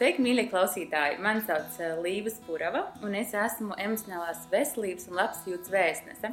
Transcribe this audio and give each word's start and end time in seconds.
Sveiki, 0.00 0.22
mīļie 0.24 0.46
klausītāji! 0.48 1.18
Mani 1.20 1.42
sauc 1.44 1.74
uh, 1.76 1.98
Līva 2.00 2.30
Spurava, 2.32 2.80
un 3.04 3.12
es 3.18 3.34
esmu 3.36 3.74
emocionālās 3.76 4.46
veselības 4.48 5.10
un 5.10 5.18
labsajūtas 5.18 5.68
vēstnese. 5.74 6.30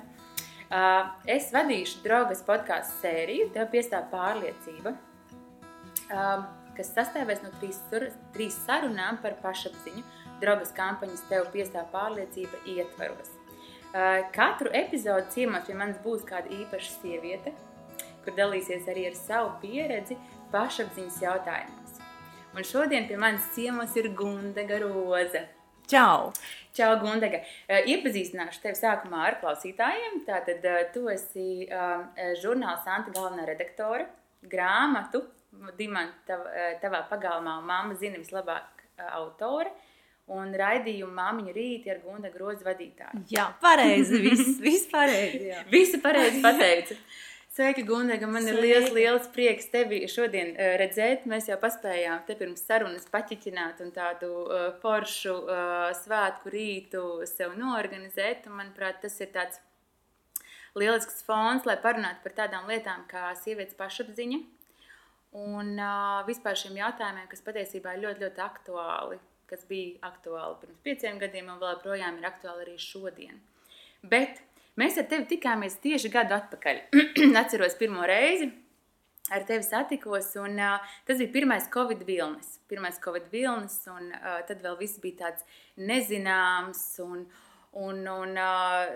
Uh, 0.72 1.10
es 1.28 1.50
vadīšu 1.52 2.00
draugas 2.06 2.46
podkāstu 2.48 3.02
sēriju, 3.02 3.50
tev 3.52 3.68
piestāv 3.74 4.06
pārliecība, 4.14 4.94
uh, 4.94 6.46
kas 6.78 6.94
sastāvēs 6.94 7.44
no 7.44 7.52
trīs, 7.58 7.82
trīs 8.38 8.56
sarunām 8.62 9.20
par 9.26 9.36
pašapziņu. 9.44 10.06
Draugas 10.40 10.72
kampaņas 10.78 11.28
tev 11.28 11.52
piestāv 11.52 11.92
pārliecība 11.92 12.64
ietvaros. 12.72 13.36
Katru 14.32 14.72
epizodi 14.80 15.28
ciemos 15.36 15.68
pie 15.68 15.76
manis 15.76 16.00
būs 16.06 16.24
kāda 16.30 16.56
īpaša 16.62 17.02
sieviete, 17.02 17.52
kur 18.24 18.40
dalīsies 18.40 18.88
arī 18.88 19.10
ar 19.12 19.20
savu 19.20 19.52
pieredzi 19.60 20.16
pašapziņas 20.56 21.20
jautājumos. 21.26 21.87
Un 22.58 22.66
šodien 22.66 23.04
pie 23.06 23.18
manis 23.22 23.44
ciemos 23.54 23.92
ir 24.02 24.08
Gundega 24.18 24.80
Roza. 24.82 25.44
Čau! 25.86 26.32
Čau, 26.74 26.96
Gundega! 27.04 27.44
Iepazīstināšu 27.70 28.64
tevi 28.64 28.80
sākumā 28.80 29.20
ar 29.28 29.38
klausītājiem. 29.44 30.24
Tātad 30.26 30.66
tu 30.96 31.04
esi 31.14 31.68
uh, 31.68 32.08
žurnāla 32.42 32.80
Santa 32.82 33.14
galvenā 33.14 33.46
redaktore, 33.46 34.08
grāmatu, 34.42 35.22
Dimanta, 35.78 36.18
tav, 36.26 36.50
tavā 36.82 37.04
pagalmā 37.12 37.60
mamma 37.62 37.94
zina 38.02 38.18
vislabāk 38.18 38.82
autore 39.12 39.70
un 40.34 40.50
raidījumu 40.58 41.14
māmiņu 41.14 41.54
rīti 41.54 41.94
ar 41.94 42.02
Gunda 42.02 42.34
grozu 42.34 42.66
vadītāju. 42.66 43.22
Jā, 43.38 43.52
pareizi, 43.62 44.18
viss, 44.26 44.58
viss 44.66 44.90
pareizi. 44.90 45.46
Jā. 45.54 45.62
Visi 45.78 46.02
pareizi 46.02 46.42
pateica. 46.42 46.98
Sveika, 47.58 47.82
Gunga! 47.82 48.28
Man 48.30 48.46
ir 48.46 48.60
liels, 48.62 48.92
liels 48.94 49.24
prieks 49.34 49.66
tevi 49.74 50.04
šodien 50.14 50.52
uh, 50.52 50.76
redzēt. 50.78 51.24
Mēs 51.26 51.48
jau 51.50 51.56
paspējām 51.58 52.20
te 52.28 52.36
pirms 52.38 52.62
sarunas 52.62 53.08
paķiķināt 53.10 53.80
un 53.82 53.90
tādu 53.96 54.28
uh, 54.44 54.66
foršu 54.84 55.34
uh, 55.40 55.88
svētku 55.98 56.52
rītu 56.54 57.02
sev 57.26 57.56
norganizēt. 57.58 58.46
Un, 58.46 58.60
manuprāt, 58.60 59.00
tas 59.02 59.18
ir 59.26 59.32
tāds 59.34 59.58
lielisks 60.78 61.26
fons, 61.26 61.66
lai 61.66 61.80
parunātu 61.82 62.22
par 62.28 62.36
tādām 62.44 62.70
lietām 62.70 63.08
kā 63.10 63.32
sievietes 63.42 63.74
pašapziņa 63.80 64.38
un 65.42 65.74
uh, 65.82 66.22
vispār 66.30 66.62
šiem 66.62 66.78
jautājumiem, 66.78 67.26
kas 67.32 67.42
patiesībā 67.48 67.96
ir 67.98 68.04
ļoti, 68.06 68.28
ļoti 68.28 68.44
aktuāli, 68.46 69.18
kas 69.50 69.66
bija 69.66 70.12
aktuāli 70.12 70.62
pirms 70.62 70.86
pieciem 70.86 71.18
gadiem 71.26 71.50
un 71.56 71.58
vēl 71.66 71.74
joprojām 71.80 72.22
ir 72.22 72.30
aktuāli 72.30 72.68
arī 72.68 72.78
šodien. 72.86 73.42
Bet 74.06 74.46
Mēs 74.78 75.00
ar 75.02 75.08
tevi 75.10 75.26
tikāmies 75.32 75.80
tieši 75.82 76.12
gadu 76.14 76.36
atpakaļ. 76.38 76.84
Atceros 77.42 77.78
pirmo 77.80 78.06
reizi. 78.06 78.52
Ar 79.34 79.44
tevi 79.44 79.66
satikos, 79.66 80.30
un 80.40 80.56
uh, 80.62 80.94
tas 81.08 81.18
bija 81.20 81.34
pirmais 81.34 81.66
Covid 81.74 82.06
vilnis. 82.08 82.54
Pirmais 82.70 83.00
Covid 83.04 83.26
vilnis, 83.34 83.82
un 83.92 84.14
uh, 84.14 84.38
tad 84.48 84.62
vēl 84.64 84.78
viss 84.80 85.02
bija 85.04 85.26
tāds 85.26 85.44
nezināms 85.76 86.84
un, 87.04 87.26
un, 87.76 88.00
un 88.08 88.38
uh, 88.40 88.94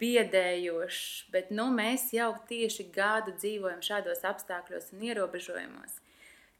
biedējošs. 0.00 1.02
Bet 1.34 1.52
nu, 1.52 1.66
mēs 1.74 2.06
jau 2.16 2.30
tieši 2.48 2.88
gadu 2.94 3.34
dzīvojam 3.36 3.82
šādos 3.84 4.24
apstākļos 4.30 4.94
un 4.94 5.04
ierobežojumos. 5.10 5.98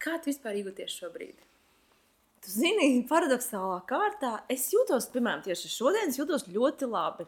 Kā 0.03 0.19
tu 0.19 0.28
vispār 0.28 0.59
jūties 0.61 0.98
šobrīd? 0.98 1.38
Tu 2.44 2.53
zini, 2.53 2.91
paradoxālā 3.09 3.78
kārtā 3.88 4.34
es 4.53 4.66
jūtos, 4.75 5.09
piemēram, 5.14 5.47
tieši 5.47 5.70
šodien, 5.78 6.12
jūtos 6.12 6.44
ļoti 6.50 6.91
labi. 6.91 7.25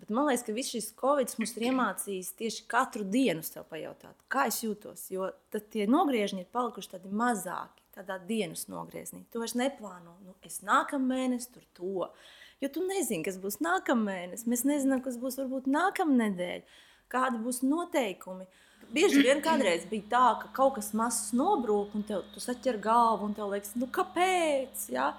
Bet 0.00 0.12
man 0.16 0.28
liekas, 0.30 0.44
ka 0.46 0.54
viss 0.56 0.72
šis 0.72 0.90
covid 0.98 1.34
mums 1.38 1.52
ir 1.58 1.66
iemācījis 1.68 2.32
tieši 2.38 2.66
katru 2.70 3.04
dienu 3.04 3.44
sev 3.44 3.66
pajautāt, 3.68 4.16
kā 4.32 4.46
es 4.48 4.62
jūtos. 4.64 5.08
Jo 5.12 5.28
tad 5.52 5.68
tie 5.74 5.84
nogriežņi 5.90 6.44
ir 6.44 6.52
palikuši 6.54 6.94
tādi 6.94 7.12
mazāki, 7.20 7.84
tādā 7.96 8.16
dienas 8.24 8.64
nogriezienī. 8.72 9.26
Tu 9.32 9.42
vairs 9.42 9.56
neplāno, 9.58 10.16
nu, 10.24 10.36
es 10.46 10.62
nākamā 10.64 11.12
mēnesī 11.12 11.52
tur 11.56 11.66
to. 11.76 12.08
Jo 12.60 12.72
tu 12.72 12.84
nezini, 12.84 13.24
kas 13.26 13.36
būs 13.40 13.60
nākamā 13.64 14.06
mēnesis. 14.08 14.48
Mēs 14.48 14.64
nezinām, 14.68 15.04
kas 15.04 15.20
būs 15.20 15.38
varbūt 15.40 15.68
nākamā 15.68 16.16
nedēļa, 16.24 16.80
kādi 17.12 17.40
būs 17.44 17.62
noteikumi. 17.66 18.48
Bieži 18.90 19.22
vien 19.22 19.38
kādreiz 19.44 19.84
bija 19.86 20.08
tā, 20.10 20.26
ka 20.40 20.48
kaut 20.56 20.78
kas 20.80 20.90
mazs 20.96 21.34
nobrūk, 21.36 21.92
un 21.94 22.04
tev, 22.08 22.24
tu 22.34 22.42
saķer 22.42 22.80
galvu, 22.82 23.28
un 23.28 23.36
tev 23.36 23.52
liekas, 23.52 23.76
nu 23.78 23.86
kāpēc? 23.92 24.88
Ja? 24.90 25.12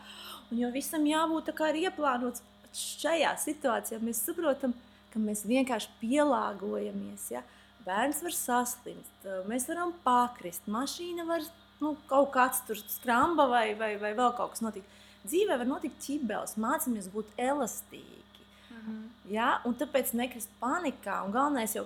Un 0.51 0.59
jo 0.59 0.71
visam 0.73 1.05
jābūt 1.07 1.47
tā 1.47 1.55
kā 1.55 1.69
ir 1.71 1.85
ieplānots 1.85 2.43
šajā 2.77 3.31
situācijā 3.41 3.99
mēs 4.03 4.23
saprotam, 4.25 4.75
ka 5.11 5.19
mēs 5.19 5.43
vienkārši 5.47 5.91
pielāgojamies. 6.01 7.27
Ja? 7.33 7.43
Bērns 7.85 8.21
var 8.23 8.35
saslimt, 8.37 9.27
mēs 9.49 9.67
varam 9.69 9.93
pakrist, 10.05 10.67
mašīna 10.71 11.25
var 11.27 11.45
nu, 11.81 11.95
kaut 12.09 12.31
kāds 12.35 12.61
tur 12.67 12.79
skramba 12.93 13.47
vai, 13.49 13.71
vai, 13.77 13.95
vai 14.01 14.13
vēl 14.17 14.35
kaut 14.37 14.55
kas 14.55 14.63
notikt. 14.63 14.99
Dzīvē 15.25 15.57
var 15.61 15.69
notikt 15.69 16.01
ķibelis, 16.01 16.57
mācāmies 16.61 17.09
būt 17.13 17.33
elastīgi. 17.37 18.45
-hmm. 18.85 19.09
ja? 19.33 19.61
Un 19.65 19.75
tāpēc 19.77 20.13
nekrist 20.17 20.49
panikā. 20.61 21.21
Un 21.25 21.33
galvenais 21.35 21.75
jau 21.75 21.85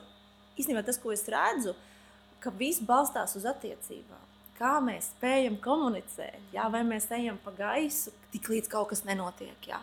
īstenībā 0.57 0.83
tas, 0.85 0.99
ko 1.01 1.11
es 1.11 1.25
redzu, 1.27 1.75
ka 2.39 2.53
viss 2.59 2.83
balstās 2.83 3.35
uz 3.35 3.45
attiecībām. 3.49 4.23
Kā 4.55 4.77
mēs 4.79 5.11
spējam 5.11 5.57
komunicēt, 5.59 6.39
ja? 6.53 6.69
vai 6.71 6.83
mēs 6.87 7.09
ejam 7.11 7.37
pa 7.43 7.51
gaisu, 7.51 8.13
tik 8.31 8.47
līdz 8.49 8.71
kaut 8.71 8.89
kas 8.93 9.03
nenotiek. 9.07 9.67
Ja? 9.67 9.81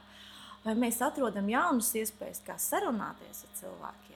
Vai 0.64 0.76
mēs 0.78 1.00
atrodam 1.04 1.48
jaunas 1.50 1.90
iespējas, 1.98 2.42
kā 2.46 2.56
sarunāties 2.60 3.44
ar 3.46 3.58
cilvēkiem. 3.60 4.12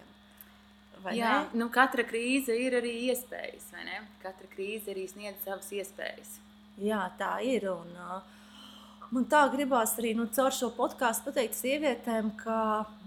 Jā, 1.14 1.32
ne? 1.52 1.60
nu, 1.60 1.68
katra 1.70 2.02
krīze 2.06 2.54
ir 2.58 2.78
arī 2.80 2.92
iespējas, 3.10 3.68
vai 3.74 3.84
ne? 3.86 4.00
Katra 4.22 4.48
krīze 4.50 4.90
arī 4.90 5.06
sniedz 5.10 5.44
savas 5.44 5.68
iespējas. 5.74 6.38
Jā, 6.82 7.04
tā 7.20 7.36
ir. 7.46 7.68
Un, 7.70 7.92
uh, 7.94 9.06
man 9.14 9.26
tā 9.30 9.44
gribās 9.52 9.94
arī 10.00 10.16
nu, 10.18 10.26
caur 10.34 10.54
šo 10.54 10.72
podkāstu 10.74 11.28
pateikt 11.28 11.56
sievietēm, 11.58 12.32
ka 12.40 12.58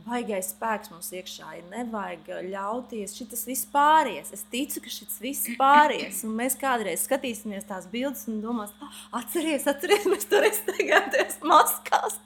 baigais 0.05 0.53
spēks 0.53 0.93
mums 0.93 1.11
iekšā 1.13 1.57
ir. 1.59 1.67
Nevajag 1.73 2.31
ļauties, 2.47 3.17
šis 3.19 3.45
viss 3.49 3.67
pāries. 3.73 4.31
Es 4.35 4.45
ticu, 4.51 4.83
ka 4.85 4.93
šis 4.93 5.19
viss 5.23 5.51
pāries. 5.59 6.23
Un 6.27 6.37
mēs 6.39 6.57
kādreiz 6.59 7.03
skatīsimies 7.05 7.67
tās 7.69 7.89
bildes 7.91 8.25
un 8.31 8.39
domāsim, 8.45 8.79
ah, 8.85 9.03
atcerieties, 9.21 9.67
atcerieties, 9.73 10.11
mēs 10.13 10.29
tur 10.31 10.47
izteigāmies 10.47 11.39
maskās. 11.43 12.19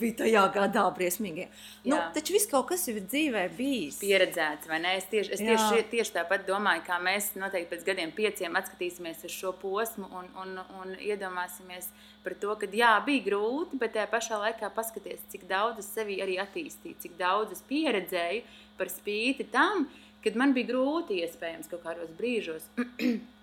Bija 0.00 0.16
tajā 0.22 0.42
gadā 0.54 0.84
briesmīgi. 0.96 1.46
Nu, 1.86 1.98
taču 2.14 2.34
viss 2.36 2.48
kaut 2.50 2.68
kas 2.70 2.86
ir 2.90 3.00
dzīvē 3.04 3.44
bijis. 3.56 4.00
Pieredzēts, 4.02 4.68
vai 4.70 4.80
ne? 4.82 4.96
Es 5.00 5.06
tieši, 5.10 5.32
es 5.36 5.42
tieši, 5.42 5.84
tieši 5.92 6.16
tāpat 6.18 6.46
domāju, 6.48 6.84
kā 6.86 6.98
mēs 7.02 7.32
noteikti 7.38 7.72
pēc 7.74 7.86
gadiem 7.86 8.12
pieciem 8.16 8.58
atskatīsimies 8.60 9.24
uz 9.28 9.34
šo 9.34 9.54
posmu 9.60 10.08
un, 10.20 10.30
un, 10.42 10.56
un 10.80 10.96
iedomāsimies 10.96 11.88
par 12.26 12.34
to, 12.42 12.56
ka 12.58 12.68
jā, 12.74 12.94
bija 13.06 13.26
grūti, 13.28 13.78
bet 13.80 13.94
tajā 13.94 14.08
pašā 14.10 14.40
laikā 14.42 14.72
paskaties, 14.74 15.22
cik 15.32 15.46
daudz 15.50 15.84
es 15.84 15.92
sevi 15.94 16.18
arī 16.24 16.40
attīstīju, 16.42 16.98
cik 17.04 17.14
daudz 17.20 17.54
es 17.54 17.62
pieredzēju 17.68 18.42
par 18.80 18.90
spīti 18.90 19.46
tam, 19.52 19.86
kad 20.24 20.36
man 20.38 20.56
bija 20.56 20.72
grūti 20.72 21.22
iespējams 21.22 21.70
kaut 21.70 21.86
kādos 21.86 22.12
brīžos. 22.18 22.66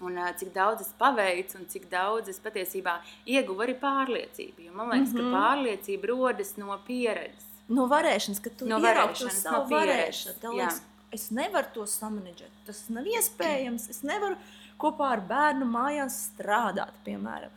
un 0.00 0.18
uh, 0.18 0.30
cik 0.36 0.52
daudz 0.54 0.84
es 0.84 0.92
paveicu, 0.98 1.58
un 1.60 1.68
cik 1.70 1.88
daudz 1.90 2.32
es 2.32 2.40
patiesībā 2.42 2.98
ieguvu 3.28 3.66
arī 3.66 3.76
pārliecību. 3.80 4.66
Jo 4.66 4.72
man 4.74 4.90
liekas, 4.92 5.12
mm 5.12 5.18
-hmm. 5.18 5.20
ka 5.20 5.22
mhm. 5.22 5.36
pārliecība 5.36 6.12
rodas 6.12 6.56
no 6.56 6.78
pieredzes. 6.86 7.48
No 7.68 7.86
varēšanas, 7.86 8.40
ka 8.42 8.50
tu 8.50 8.66
no 8.66 8.80
varēšanas, 8.82 9.44
no 9.52 9.64
varēšanu. 9.70 10.54
Liekas, 10.54 10.80
es 11.12 11.30
nevaru 11.30 11.66
to 11.74 11.86
samanģēt. 11.86 12.50
Tas 12.66 12.88
nav 12.88 13.04
iespējams. 13.04 13.88
Es 13.90 14.02
nevaru 14.02 14.36
kopā 14.78 15.12
ar 15.16 15.20
bērnu 15.20 15.68
mājās 15.70 16.16
strādāt, 16.30 16.92
piemēram. 17.04 17.50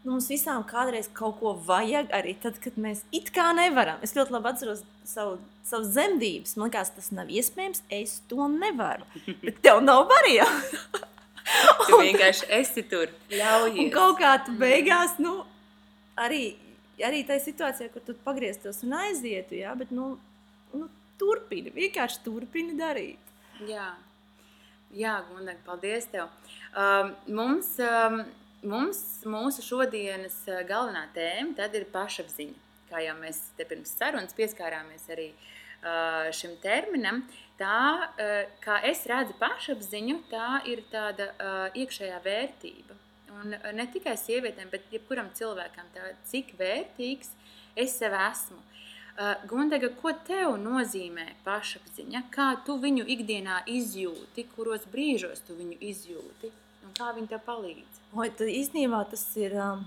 Nu, 0.00 0.14
mums 0.14 0.30
visām 0.32 0.62
kādreiz 0.64 1.10
kaut 1.12 1.36
ko 1.42 1.52
vajag, 1.66 2.08
arī 2.16 2.32
tad, 2.40 2.56
kad 2.64 2.78
mēs 2.80 3.02
it 3.12 3.28
kā 3.36 3.50
nevaram. 3.52 3.98
Es 4.00 4.14
ļoti 4.16 4.32
labi 4.32 4.48
atceros 4.48 4.80
savu, 5.04 5.36
savu 5.62 5.84
zemdības. 5.84 6.56
Man 6.56 6.70
liekas, 6.70 6.94
tas 6.96 7.10
nav 7.12 7.28
iespējams. 7.28 7.82
Es 7.92 8.22
to 8.30 8.48
nevaru. 8.48 9.04
Bet 9.44 9.60
tev 9.60 9.82
nav 9.84 10.06
variantu. 10.08 11.04
tu 11.86 12.00
vienkārši 12.00 12.50
esi 12.60 12.84
tur. 12.90 13.12
Ļaujies. 13.32 13.78
Un 13.84 13.92
kaut 13.94 14.18
kā 14.20 14.34
tu 14.46 14.54
beigās, 14.60 15.16
nu, 15.22 15.40
arī, 16.20 16.54
arī 17.04 17.22
tajā 17.28 17.44
situācijā, 17.48 17.92
kur 17.94 18.04
tu 18.06 18.16
pagrieztos 18.26 18.82
un 18.86 18.98
aizietu, 19.00 19.58
jā, 19.60 19.74
bet, 19.78 19.94
nu, 19.94 20.12
nu 20.74 20.90
turpini, 21.20 21.72
vienkārši 21.76 22.22
turpini 22.26 22.78
darīt. 22.78 23.34
Jā, 23.68 23.92
jā 24.96 25.16
Gundeg, 25.30 25.62
paldies 25.66 26.10
tev. 26.12 26.30
Um, 26.74 27.16
mums... 27.28 27.74
Um, 27.78 28.22
mums, 28.66 29.00
mūsu 29.28 29.64
šodienas 29.64 30.36
eh, 30.48 30.62
galvenā 30.68 31.06
tēma 31.14 31.68
ir 31.74 31.86
pašapziņa. 31.92 32.66
Kā 32.90 33.02
jau 33.04 33.14
mēs 33.20 33.38
te 33.56 33.64
pirms 33.68 33.92
sarunas 33.94 34.34
pieskārāmies 34.34 35.04
arī 35.14 35.28
uh, 35.30 36.26
šim 36.34 36.56
terminam, 36.58 37.20
tā, 37.60 37.82
uh, 38.08 38.40
kā 38.64 38.80
es 38.88 39.04
redzu 39.10 39.36
pašapziņu, 39.40 40.16
tā 40.32 40.62
ir 40.72 40.82
tāda 40.92 41.30
uh, 41.36 41.62
iekšējā 41.76 42.18
vērtība. 42.24 42.96
Un 43.40 43.54
ne 43.54 43.86
tikai 43.92 44.16
sievietēm, 44.18 44.72
bet 44.72 44.88
jebkuram 44.92 45.30
cilvēkam, 45.38 45.86
tā, 45.94 46.10
cik 46.26 46.56
vērtīgs 46.58 47.30
es 47.78 47.94
sev 48.00 48.16
esmu. 48.18 48.58
Gundega, 49.50 49.90
ko 50.00 50.12
tev 50.26 50.54
nozīmē 50.60 51.26
pašapziņa? 51.44 52.22
Kā 52.32 52.48
tu 52.64 52.78
viņu 52.80 53.04
ikdienā 53.14 53.60
izjūti, 53.68 54.46
kuros 54.54 54.86
brīžos 54.92 55.44
tu 55.46 55.56
viņu 55.58 55.76
izjūti 55.90 56.50
un 56.86 56.94
kā 56.96 57.10
viņa 57.16 57.34
tev 57.34 57.42
palīdz? 57.46 58.02
Oi, 58.16 58.30
tad 58.32 58.48
īstenībā 58.48 59.02
tas 59.12 59.24
ir. 59.38 59.56
Um, 59.60 59.84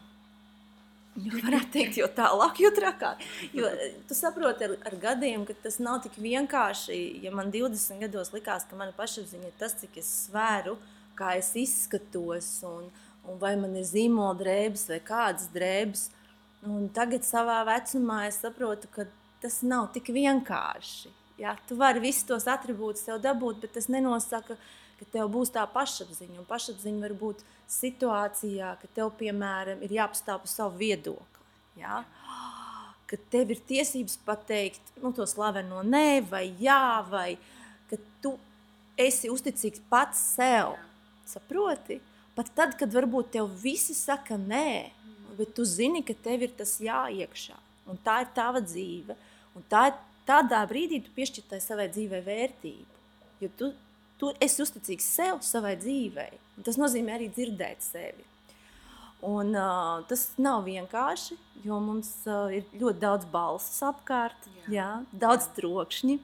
Jo 1.14 1.38
varētu 1.44 1.70
teikt, 1.76 1.98
jo 2.02 2.08
tālāk, 2.10 2.58
jo 2.64 2.72
trakāk. 2.74 3.22
Jo 3.54 3.70
tu 4.10 4.16
saproti 4.18 4.66
ar, 4.66 4.74
ar 4.90 4.96
gadiem, 5.02 5.44
ka 5.46 5.54
tas 5.62 5.78
nav 5.84 6.00
tik 6.02 6.18
vienkārši. 6.18 6.98
Ja 7.22 7.34
man 7.36 7.52
20 7.54 8.02
gados 8.02 8.34
likās, 8.34 8.66
ka 8.66 8.80
mana 8.80 8.96
pašapziņa 8.98 9.52
ir 9.52 9.56
tas, 9.60 9.78
cik 9.78 10.00
es 10.02 10.10
svēru, 10.26 10.74
kā 11.18 11.36
es 11.38 11.52
izskatos, 11.60 12.50
un, 12.66 12.90
un 13.30 13.38
vai 13.42 13.54
man 13.62 13.78
ir 13.78 13.86
zīmola 13.86 14.34
drēbes 14.42 14.88
vai 14.90 15.02
kādas 15.06 15.52
drēbes. 15.54 16.08
Un 16.66 16.88
tagad 16.96 17.28
savā 17.28 17.60
vecumā 17.68 18.24
es 18.32 18.42
saprotu, 18.42 18.90
ka 18.96 19.06
tas 19.44 19.62
nav 19.68 19.92
tik 19.94 20.10
vienkārši. 20.16 21.12
Ja? 21.38 21.54
Tu 21.70 21.78
vari 21.78 22.02
visus 22.02 22.26
tos 22.26 22.50
attribūtus 22.50 23.06
sev 23.06 23.22
dabūt, 23.22 23.62
bet 23.62 23.78
tas 23.78 23.90
nenosaka, 23.92 24.58
ka 24.58 24.83
tev 25.14 25.30
būs 25.34 25.52
tā 25.54 25.64
pašapziņa. 25.70 26.40
Un 26.42 26.48
pašapziņa 26.50 27.04
var 27.04 27.16
būt 27.18 27.44
situācijā, 27.72 28.74
ka 28.82 28.90
tev, 28.96 29.12
piemēram, 29.20 29.82
ir 29.86 29.98
jāpastāv 30.00 30.44
par 30.44 30.52
savu 30.52 30.80
viedokli. 30.82 31.44
Ja? 31.82 32.04
Ka 33.10 33.20
tev 33.34 33.54
ir 33.54 33.62
tiesības 33.70 34.18
pateikt 34.26 34.94
nu, 35.02 35.14
to 35.16 35.26
slaveno 35.30 35.84
nē, 35.86 36.24
vai 36.30 36.48
jā, 36.62 37.02
vai 37.10 37.36
ka 37.90 38.00
tu 38.24 38.36
esi 39.00 39.32
uzticīgs 39.34 39.84
pats 39.90 40.22
sev. 40.38 40.78
Saproti? 41.30 42.00
Pat 42.34 42.50
tad, 42.58 42.74
kad 42.80 42.94
varbūt 42.94 43.36
tev 43.36 43.52
visi 43.62 43.94
saka 43.94 44.38
nē, 44.40 44.90
bet 45.38 45.54
tu 45.58 45.66
zini, 45.66 46.02
ka 46.06 46.16
tev 46.26 46.48
ir 46.48 46.56
tas 46.58 46.80
jāiekšā. 46.82 47.58
Un 47.90 48.00
tā 48.02 48.22
ir 48.24 48.32
tava 48.34 48.62
dzīve. 48.64 49.16
Un 49.54 49.66
tā 49.70 49.90
ir 49.92 49.98
tādā 50.28 50.62
brīdī 50.70 51.02
tu 51.04 51.14
piešķirtai 51.14 51.60
savai 51.62 51.90
dzīvei 51.92 52.22
vērtību. 52.26 53.02
Jo 53.44 53.50
tu, 53.60 53.70
tu 54.24 54.32
esi 54.40 54.64
uzticīgs 54.64 55.08
sev, 55.18 55.42
savai 55.44 55.74
dzīvei. 55.80 56.38
Tas 56.64 56.80
nozīmē 56.80 57.18
arī 57.18 57.28
dzirdēt 57.34 57.84
sevi. 57.84 58.24
Un, 59.24 59.52
uh, 59.56 60.04
tas 60.08 60.26
nav 60.42 60.66
vienkārši, 60.68 61.38
jo 61.64 61.80
mums 61.84 62.10
uh, 62.28 62.52
ir 62.52 62.66
ļoti 62.76 63.00
daudz 63.00 63.28
balss 63.32 63.84
apkārt, 63.88 64.48
jā. 64.64 64.72
Jā, 64.76 64.88
daudz 65.16 65.48
jā. 65.48 65.54
trokšņi. 65.62 66.18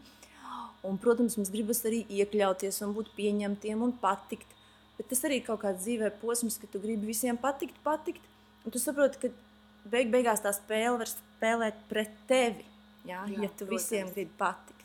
Un, 0.88 0.96
protams, 1.00 1.36
mums 1.36 1.52
gribas 1.52 1.82
arī 1.88 2.06
iekļauties 2.08 2.80
un 2.86 2.96
būt 2.96 3.12
pieņemtiem 3.18 3.84
un 3.84 3.94
patikt. 4.00 4.52
Bet 4.98 5.08
tas 5.12 5.24
arī 5.28 5.40
ir 5.40 5.46
kaut 5.48 5.62
kāds 5.64 5.84
dzīvē 5.84 6.12
posms, 6.22 6.60
ka 6.60 6.68
tu 6.72 6.80
gribi 6.84 7.12
visiem 7.12 7.40
patikt, 7.40 7.80
patikt. 7.84 8.24
Un 8.64 8.76
tu 8.76 8.80
saproti, 8.84 9.20
ka 9.20 9.88
beig 9.92 10.12
beigās 10.12 10.44
tā 10.44 10.52
spēle 10.56 10.98
var 11.00 11.12
spēlēt 11.12 11.80
pret 11.92 12.12
tevi. 12.32 12.68
Jā, 13.08 13.24
jā, 13.32 13.46
ja 13.46 13.52
tu 13.52 13.64
protams. 13.64 13.76
visiem 13.76 14.12
gribi 14.12 14.36
patikt. 14.40 14.79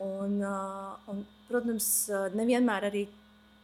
Un, 0.00 0.36
uh, 0.42 0.94
un, 1.10 1.24
protams, 1.48 1.86
nevienmēr 2.36 2.86
arī 2.90 3.06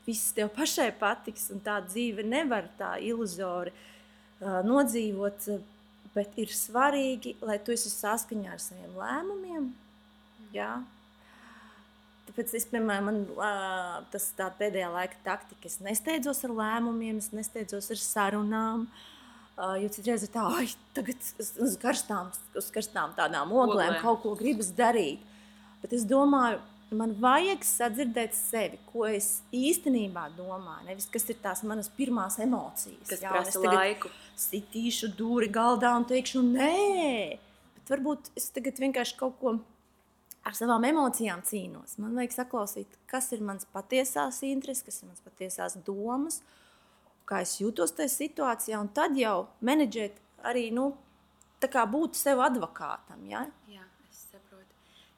viss 0.06 0.34
tev 0.36 0.50
pašai 0.54 0.90
patiks, 0.98 1.48
un 1.54 1.62
tā 1.64 1.80
dzīve 1.84 2.24
nevar 2.26 2.68
tā 2.78 2.96
iluzori 3.02 3.72
uh, 3.74 4.60
nodzīvot. 4.66 5.48
Bet 6.16 6.38
ir 6.40 6.52
svarīgi, 6.54 7.34
lai 7.44 7.58
tu 7.60 7.74
esi 7.74 7.90
saskaņā 7.92 8.54
ar 8.54 8.60
saviem 8.62 8.94
lēmumiem. 8.96 9.66
Jā. 10.54 10.78
Tāpēc 12.26 12.54
es, 12.56 12.64
piemēram, 12.70 13.10
man, 13.10 13.18
uh, 13.36 13.98
tas 14.12 14.30
tā 14.38 14.48
pēdējā 14.58 14.88
laika 14.94 15.20
taktika. 15.26 15.68
Es 15.68 15.76
nesteidzos 15.84 16.40
ar 16.48 16.54
lēmumiem, 16.56 17.20
es 17.20 17.30
nesteidzos 17.36 17.90
ar 17.92 18.00
sarunām. 18.00 18.86
Uh, 19.56 19.76
jo 19.80 19.88
citreiz 19.92 20.24
ir 20.24 20.32
tā, 20.34 20.44
ka 20.52 20.64
tagad 20.98 21.28
uz 21.64 21.76
karstām, 21.80 22.32
uz 22.60 22.66
karstām 22.74 23.14
tādām 23.16 23.54
oglēm 23.56 23.94
Oglē. 23.94 24.02
kaut 24.02 24.20
ko 24.24 24.34
gribas 24.36 24.68
darīt. 24.76 25.22
Bet 25.82 25.94
es 25.96 26.06
domāju, 26.08 26.60
man 26.96 27.14
vajag 27.20 27.64
sadzirdēt 27.66 28.34
sevi, 28.36 28.78
ko 28.92 29.06
es 29.08 29.40
īstenībā 29.54 30.28
domāju. 30.36 30.86
Nevis 30.88 31.08
kas 31.12 31.26
ir 31.32 31.38
tās 31.42 31.62
manas 31.66 31.90
pirmās 31.92 32.38
emocijas. 32.42 33.10
Jā, 33.10 33.32
prasa 33.32 33.62
laiku. 33.62 34.10
Sitīšu 34.36 35.12
dūri 35.16 35.48
galdā 35.52 35.94
un 35.96 36.04
teikšu, 36.08 36.42
nē, 36.44 37.38
bet 37.78 37.94
varbūt 37.94 38.30
es 38.36 38.50
tagad 38.52 38.78
vienkārši 38.82 39.16
kaut 39.18 39.38
ko 39.40 39.56
ar 40.46 40.54
savām 40.54 40.84
emocijām 40.86 41.42
cīnos. 41.46 41.96
Man 42.02 42.14
vajag 42.18 42.36
saklausīt, 42.36 43.00
kas 43.10 43.32
ir 43.34 43.42
mans 43.46 43.66
patiesās 43.74 44.42
intereses, 44.46 44.84
kas 44.86 45.02
ir 45.02 45.10
mans 45.10 45.24
patiesās 45.24 45.78
domas, 45.86 46.42
kā 47.26 47.42
es 47.42 47.56
jūtos 47.58 47.96
tajā 47.96 48.12
situācijā, 48.12 48.78
un 48.78 48.92
tad 48.94 49.18
jau 49.18 49.48
menedžēt 49.66 50.20
arī, 50.46 50.68
nu, 50.74 50.92
būt 51.66 52.14
sev 52.14 52.38
advokātam. 52.44 53.24
Ja? 53.26 53.46
Jā. 53.66 53.82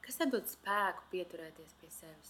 Kas 0.09 0.17
dod 0.33 0.47
spēku 0.49 1.03
pieturēties 1.11 1.75
pie 1.77 1.87
sevis? 1.93 2.29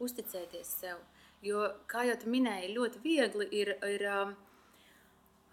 Uzticēties 0.00 0.68
sev. 0.80 1.02
Jo, 1.44 1.66
kā 1.92 2.06
jau 2.08 2.14
tu 2.22 2.30
minēji, 2.32 2.70
ļoti 2.72 3.02
viegli 3.04 3.48
ir, 3.52 3.74
ir 3.84 4.04
um, 4.08 4.30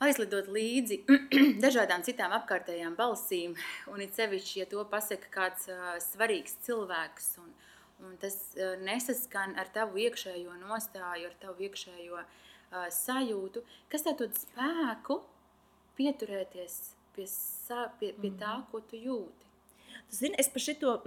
aizlidot 0.08 0.48
līdzi 0.56 1.02
dažādām 1.66 2.06
citām 2.08 2.32
apkārtējām 2.38 2.96
balsīm. 2.96 3.58
Un 3.92 4.06
it 4.06 4.16
sevišķi, 4.16 4.62
ja 4.62 4.70
to 4.72 4.86
pasaka 4.88 5.28
kāds 5.36 5.68
uh, 5.68 5.92
svarīgs 6.06 6.56
cilvēks, 6.64 7.30
un, 7.44 7.52
un 8.08 8.16
tas 8.24 8.40
uh, 8.56 8.80
nesaskan 8.80 9.60
ar 9.60 9.68
tavu 9.76 10.00
iekšējo 10.06 10.56
nostāju, 10.64 11.28
ar 11.28 11.38
tavu 11.44 11.68
iekšējo 11.68 12.24
uh, 12.24 12.88
sajūtu, 13.02 13.68
kas 13.92 14.08
tev 14.08 14.16
dod 14.24 14.40
spēku 14.40 15.20
pieturēties 16.00 16.82
pie, 17.20 17.28
sa, 17.28 17.90
pie, 18.00 18.16
pie 18.16 18.32
tā, 18.32 18.62
mhm. 18.62 18.68
ko 18.72 18.86
tu 18.88 19.04
jūti. 19.12 19.51
Zini, 20.12 20.36
es 20.38 20.50
par 20.52 20.60
šito, 20.60 20.98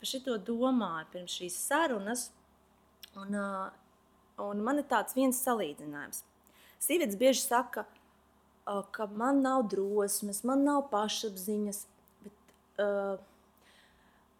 par 0.00 0.08
šito 0.08 0.38
domāju 0.40 1.10
pirms 1.12 1.36
šīs 1.36 1.56
sarunas, 1.66 2.28
un, 3.20 3.36
un 4.40 4.62
man 4.64 4.80
ir 4.80 4.86
tāds 4.88 5.16
viens 5.16 5.40
salīdzinājums. 5.44 6.22
Sīvietes 6.80 7.18
bieži 7.20 7.42
saka, 7.42 7.84
ka 8.64 9.06
man 9.12 9.42
nav 9.44 9.66
drosmes, 9.68 10.40
man 10.48 10.64
nav 10.64 10.86
pašapziņas, 10.92 11.80
bet 12.24 12.54
uh, 12.80 13.18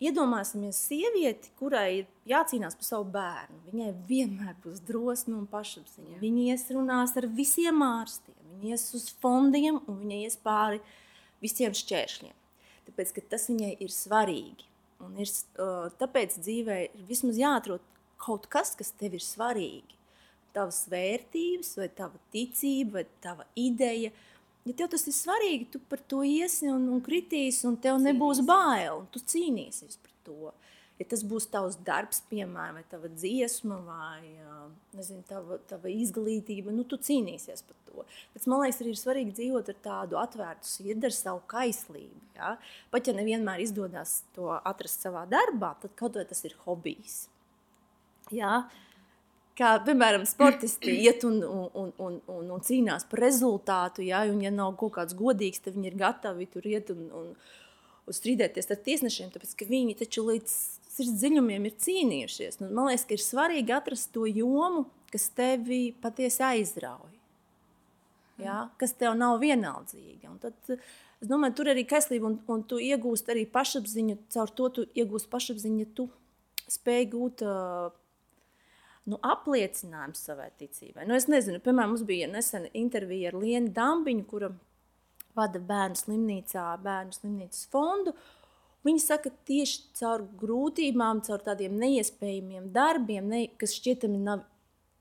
iedomāsimies 0.01 0.81
sievieti, 0.89 1.53
kurai 1.61 1.89
ir 1.99 2.07
jācīnās 2.33 2.79
par 2.81 2.89
savu 2.89 3.11
bērnu. 3.13 3.61
Viņai 3.69 3.91
vienmēr 4.09 4.55
būs 4.65 4.81
drosme 4.89 5.37
un 5.37 5.45
pašapziņa. 5.53 6.17
Viņa 6.23 6.47
ies 6.55 6.65
runās 6.73 7.13
ar 7.21 7.29
visiem 7.29 7.85
ārstiem, 7.85 8.41
viņa 8.55 8.73
ies 8.73 8.89
uz 8.97 9.11
fondiem 9.21 9.83
un 9.85 10.01
viņa 10.01 10.23
ies 10.25 10.41
pāri 10.49 10.81
visiem 11.45 11.77
šķēršļiem 11.77 12.41
tāpēc 12.89 13.15
ka 13.17 13.25
tas 13.35 13.49
viņai 13.51 13.75
ir 13.85 13.93
svarīgi. 13.93 14.69
Un 15.05 15.19
ir, 15.21 15.31
tāpēc 16.01 16.39
dzīvē 16.41 16.79
ir 16.87 17.09
vismaz 17.09 17.41
jāatrod 17.41 17.83
kaut 18.25 18.47
kas, 18.53 18.73
kas 18.79 18.93
tev 18.99 19.17
ir 19.19 19.25
svarīgi. 19.25 19.99
Tavas 20.55 20.85
vērtības, 20.91 21.75
vai 21.81 21.89
tava 21.99 22.21
ticība, 22.33 23.01
vai 23.01 23.07
tava 23.25 23.47
ideja. 23.59 24.13
Ja 24.65 24.77
tev 24.79 24.93
tas 24.95 25.05
ir 25.11 25.17
svarīgi, 25.17 25.67
tu 25.75 25.81
par 25.91 26.01
to 26.09 26.23
iesi 26.25 26.71
un, 26.73 26.87
un 26.95 27.03
kritīsi, 27.05 27.67
un 27.69 27.77
tev 27.77 27.99
nebūs 28.01 28.41
bail, 28.47 29.03
un 29.03 29.09
tu 29.13 29.21
cīnīsies 29.21 29.99
par 30.01 30.15
to 30.25 30.55
ja 31.05 31.11
tas 31.13 31.23
būs 31.29 31.47
tavs 31.53 31.77
darbs, 31.85 32.25
piemēram, 32.31 32.81
vai 32.81 32.85
tava 32.91 33.13
dziesma, 33.13 33.79
vai 33.85 34.23
nezinu, 34.97 35.23
tava, 35.29 35.59
tava 35.69 35.91
izglītība, 35.93 36.73
nu, 36.75 36.87
tu 36.89 36.99
cīnīsies 37.01 37.65
par 37.67 37.77
to. 37.89 38.05
Bet 38.35 38.47
man 38.51 38.63
liekas, 38.65 38.81
arī 38.83 38.95
ir 38.95 39.01
svarīgi 39.01 39.37
dzīvot 39.39 39.71
ar 39.71 39.79
tādu 39.85 40.19
atvērtu 40.21 40.71
sirdi, 40.71 41.09
ar 41.09 41.17
savu 41.17 41.43
kaislību. 41.51 42.23
Ja? 42.39 42.55
Pat 42.95 43.11
ja 43.11 43.17
nevienmēr 43.17 43.63
izdodas 43.65 44.23
to 44.37 44.51
atrast 44.57 45.05
savā 45.05 45.27
darbā, 45.31 45.75
tad 45.83 45.95
kaut 45.99 46.19
vai 46.19 46.27
tas 46.29 46.45
ir 46.47 46.57
hobijs. 46.65 47.25
Ja? 48.35 48.65
Kā, 49.59 49.77
piemēram, 49.87 50.25
sportisti 50.27 50.97
iet 51.07 51.27
un, 51.29 51.41
un, 51.47 51.91
un, 51.99 52.21
un, 52.27 52.49
un, 52.49 52.63
cīnās 52.65 53.07
par 53.11 53.23
rezultātu, 53.27 54.03
ja, 54.07 54.25
un, 54.31 54.41
ja 54.43 54.55
nav 54.55 54.75
kaut 54.81 54.97
kāds 54.99 55.19
godīgs, 55.19 55.63
tad 55.63 55.79
viņi 55.79 55.93
ir 55.93 56.01
gatavi 56.01 56.49
tur 56.51 56.67
iet 56.67 56.91
un, 56.95 57.07
un, 57.15 57.29
un 58.07 58.17
strīdēties 58.17 58.71
ar 58.71 58.81
tiesnešiem, 58.85 59.33
tāpēc 59.35 59.55
ka 59.59 59.69
viņi 59.69 59.97
taču 60.03 60.27
līdz 60.29 60.55
sirds 60.95 61.17
dziļumiem 61.21 61.69
ir 61.69 61.79
cīnījušies. 61.85 62.61
Nu, 62.61 62.71
man 62.75 62.91
liekas, 62.91 63.07
ka 63.09 63.17
ir 63.17 63.25
svarīgi 63.25 63.75
atrast 63.75 64.13
to 64.15 64.27
jomu, 64.31 64.85
kas 65.13 65.29
tevi 65.35 65.89
patiesi 66.03 66.43
aizrauj. 66.47 67.15
Ja? 68.43 68.69
Kas 68.81 68.95
tev 68.99 69.17
nav 69.19 69.41
vienaldzīga. 69.43 70.31
Un 70.31 70.39
tad, 70.43 70.57
es 70.75 71.31
domāju, 71.31 71.59
tur 71.61 71.71
arī 71.73 71.87
kaislība, 71.89 72.31
un, 72.31 72.39
un 72.51 72.65
tu 72.69 72.81
iegūsti 72.83 73.35
arī 73.35 73.45
pašapziņu. 73.51 74.19
Caur 74.35 74.55
to 74.59 74.71
tu 74.79 74.87
iegūsti 74.95 75.31
pašapziņu, 75.35 75.83
ja 75.85 75.91
tu 75.99 76.09
spēj 76.71 77.09
gūt 77.13 77.45
uh, 77.47 77.95
nu, 79.11 79.19
apliecinājumu 79.21 80.19
savai 80.19 80.51
ticībai. 80.61 81.07
Nu, 81.09 81.17
es 81.19 81.29
nezinu, 81.31 81.63
piemēram, 81.65 81.95
mums 81.95 82.07
bija 82.09 82.29
nesen 82.31 82.69
intervija 82.73 83.33
ar 83.33 83.39
Lienu 83.41 83.73
Dambiņu, 83.75 84.27
kura 84.31 84.51
vada 85.37 85.61
bērnu 85.61 85.99
slimnīcā, 85.99 86.65
bērnu 86.85 87.17
slimnīcas 87.17 87.69
fondu. 87.73 88.15
Viņi 88.85 89.01
saka, 89.01 89.31
tieši 89.49 89.81
caur 89.97 90.27
grūtībām, 90.41 91.23
caur 91.25 91.41
tādiem 91.45 91.79
neiespējamiem 91.81 92.69
darbiem, 92.73 93.31
ne, 93.31 93.47
kas 93.61 93.73
šķietami 93.79 94.21
nav 94.21 94.45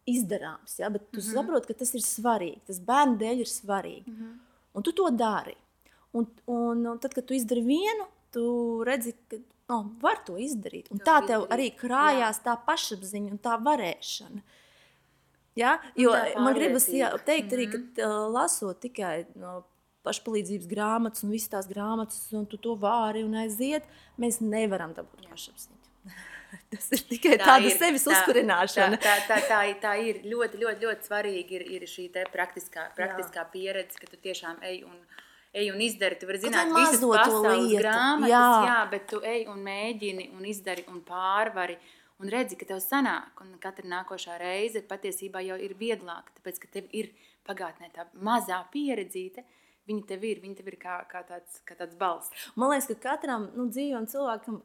izdarāms. 0.10 0.78
Ja? 0.80 0.90
Bet 0.90 1.10
tu 1.12 1.20
mm 1.20 1.24
-hmm. 1.24 1.34
saproti, 1.34 1.68
ka 1.68 1.74
tas 1.80 1.94
ir 1.94 2.02
svarīgi. 2.02 2.62
Tas 2.68 2.80
bērnu 2.80 3.18
dēļ 3.18 3.40
ir 3.40 3.52
svarīgi. 3.52 4.08
Mm 4.08 4.16
-hmm. 4.16 4.38
Un 4.74 4.84
tu 4.84 4.92
to 4.92 5.10
dari. 5.10 5.56
Un, 6.12 6.28
un, 6.46 6.86
un 6.88 7.00
tad, 7.00 7.14
kad 7.14 7.26
tu 7.26 7.34
izdari 7.34 7.62
vienu, 7.62 8.06
tu 8.32 8.84
redzi, 8.84 9.14
ka 9.28 9.38
oh, 9.68 9.86
var 10.02 10.24
to 10.26 10.38
izdarīt. 10.38 10.92
Un 10.92 11.00
to 11.00 11.06
tā 11.06 11.20
tev 11.28 11.42
izdarīt. 11.42 11.54
arī 11.54 11.68
krājās 11.78 12.40
jā. 12.40 12.44
tā 12.44 12.58
pašapziņa 12.66 13.32
un 13.32 13.38
tā 13.38 13.58
varēšana. 13.64 14.42
Ja? 15.56 15.78
Jo 15.96 16.14
man 16.42 16.54
gribas 16.54 16.88
jā, 16.90 17.12
teikt 17.26 17.54
arī, 17.54 17.70
ka 17.72 17.78
mhm. 17.78 18.34
lasot 18.34 18.80
tikai 18.80 19.26
no 19.36 19.64
pašpalīdzības 20.04 20.68
grāmatas 20.70 21.24
un 21.26 21.32
visas 21.34 21.52
tās 21.54 21.70
grāmatas, 21.70 22.26
un 22.36 22.46
tu 22.50 22.60
to 22.62 22.76
vari 22.80 23.24
un 23.24 23.36
aiziet, 23.44 23.88
mēs 24.20 24.42
nevaram 24.44 24.94
dabūt 24.98 25.30
pašapziņu. 25.32 25.80
Tas 26.74 26.90
ir 26.94 27.02
tikai 27.10 27.38
tā 27.40 27.48
tāda 27.48 27.70
ir, 27.70 27.76
sevis 27.80 28.06
tā, 28.06 28.14
uzkurināšana. 28.14 29.00
Tā, 29.02 29.16
tā, 29.28 29.40
tā, 29.42 29.48
tā, 29.50 29.62
tā 29.82 29.94
ir 30.02 30.22
ļoti, 30.28 30.60
ļoti, 30.62 30.86
ļoti 30.86 31.10
svarīgi. 31.10 31.58
Ir, 31.58 31.66
ir 31.78 31.86
šī 31.90 32.08
praktiskā, 32.34 32.90
praktiskā 32.98 33.46
pieredze, 33.54 33.98
ka 34.02 34.10
tu 34.10 34.20
tiešām 34.22 34.62
ej 34.70 34.84
un, 34.86 35.00
ej 35.54 35.72
un 35.74 35.82
izdari. 35.82 36.20
Tu 36.22 36.30
vari 36.30 36.44
zināt, 36.44 36.70
visas 36.76 37.02
pasaules 37.02 37.64
lietu. 37.64 37.82
grāmatas, 37.82 38.30
jā. 38.30 38.46
jā, 38.70 38.78
bet 38.94 39.10
tu 39.10 39.22
ej 39.34 39.48
un 39.54 39.66
mēģini 39.66 40.30
un 40.38 40.48
izdari 40.50 40.86
un 40.94 41.02
pārvari. 41.08 41.80
Un 42.22 42.30
redzi, 42.30 42.56
ka 42.56 42.68
tev 42.70 42.78
sanāk, 42.80 43.42
un 43.42 43.56
katra 43.60 43.90
nākošā 43.90 44.38
reize 44.40 44.84
patiesībā 44.88 45.42
jau 45.44 45.58
ir 45.60 45.74
vieglāka, 45.76 46.32
tāpēc, 46.38 46.62
ka 46.62 46.70
tev 46.78 46.94
ir 46.96 47.10
pagātnē 47.48 47.90
tā 47.92 48.06
mazā 48.24 48.62
pieredzīte, 48.72 49.44
Viņa 49.90 50.08
tev 50.08 50.24
ir, 50.30 50.40
viņa 50.44 50.60
tev 50.60 50.72
ir 50.72 50.80
kā, 50.80 51.02
kā, 51.12 51.26
tāds, 51.28 51.60
kā 51.68 51.76
tāds 51.80 51.98
balsts. 52.00 52.50
Man 52.56 52.72
liekas, 52.72 52.88
ka 52.94 53.12
katram 53.12 53.50
nu, 53.58 53.68
dzīvam 53.72 54.08
cilvēkam, 54.08 54.62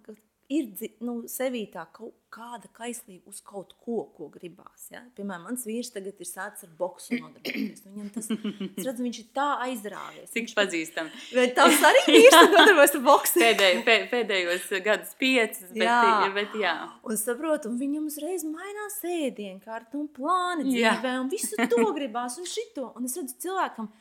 ir 0.48 0.88
nu, 1.04 1.20
sevī 1.28 1.66
tā 1.72 1.84
kaut 1.92 2.14
kāda 2.32 2.68
kaislība 2.76 3.28
uz 3.30 3.40
kaut 3.44 3.74
ko, 3.84 4.00
ko 4.16 4.28
gribās. 4.32 4.86
Ja? 4.92 5.02
Piemēram, 5.16 5.44
mans 5.48 5.64
vīrs 5.68 5.90
tagad 5.92 6.16
ir 6.20 6.28
sācis 6.28 6.64
ar 6.66 6.72
boksu 6.78 7.18
nodarboties. 7.18 7.84
Viņam 7.84 8.08
tas, 8.14 8.30
es 8.32 8.86
redzu, 8.86 9.04
viņš 9.04 9.20
ir 9.22 9.28
tā 9.36 9.48
aizrāvies. 9.66 10.32
Cik 10.32 10.52
pazīstam. 10.56 11.12
Vai 11.36 11.46
tavs 11.56 11.84
arī 11.90 12.04
vīrs 12.08 12.38
nodarbojas 12.38 12.96
ar 12.96 13.04
boksu? 13.04 13.44
Pēdēj, 13.44 13.78
pē, 13.88 13.98
pēdējos 14.12 14.68
gadus 14.88 15.14
piecus, 15.20 15.68
bet 15.76 15.84
jā. 15.84 16.32
bet 16.36 16.58
jā. 16.60 16.74
Un 17.04 17.20
saprotu, 17.20 17.72
un 17.72 17.80
viņam 17.80 18.08
uzreiz 18.08 18.44
mainās 18.48 19.00
ēdienkārta 19.04 20.00
un 20.00 20.08
plāni 20.12 20.68
dzīvē, 20.70 21.16
un 21.22 21.32
visu 21.32 21.60
to 21.68 21.88
gribās, 21.96 22.40
un 22.40 22.48
šito. 22.48 22.92
Un 22.96 23.08
es 23.08 23.16
redzu 23.20 23.36
cilvēkam, 23.44 23.92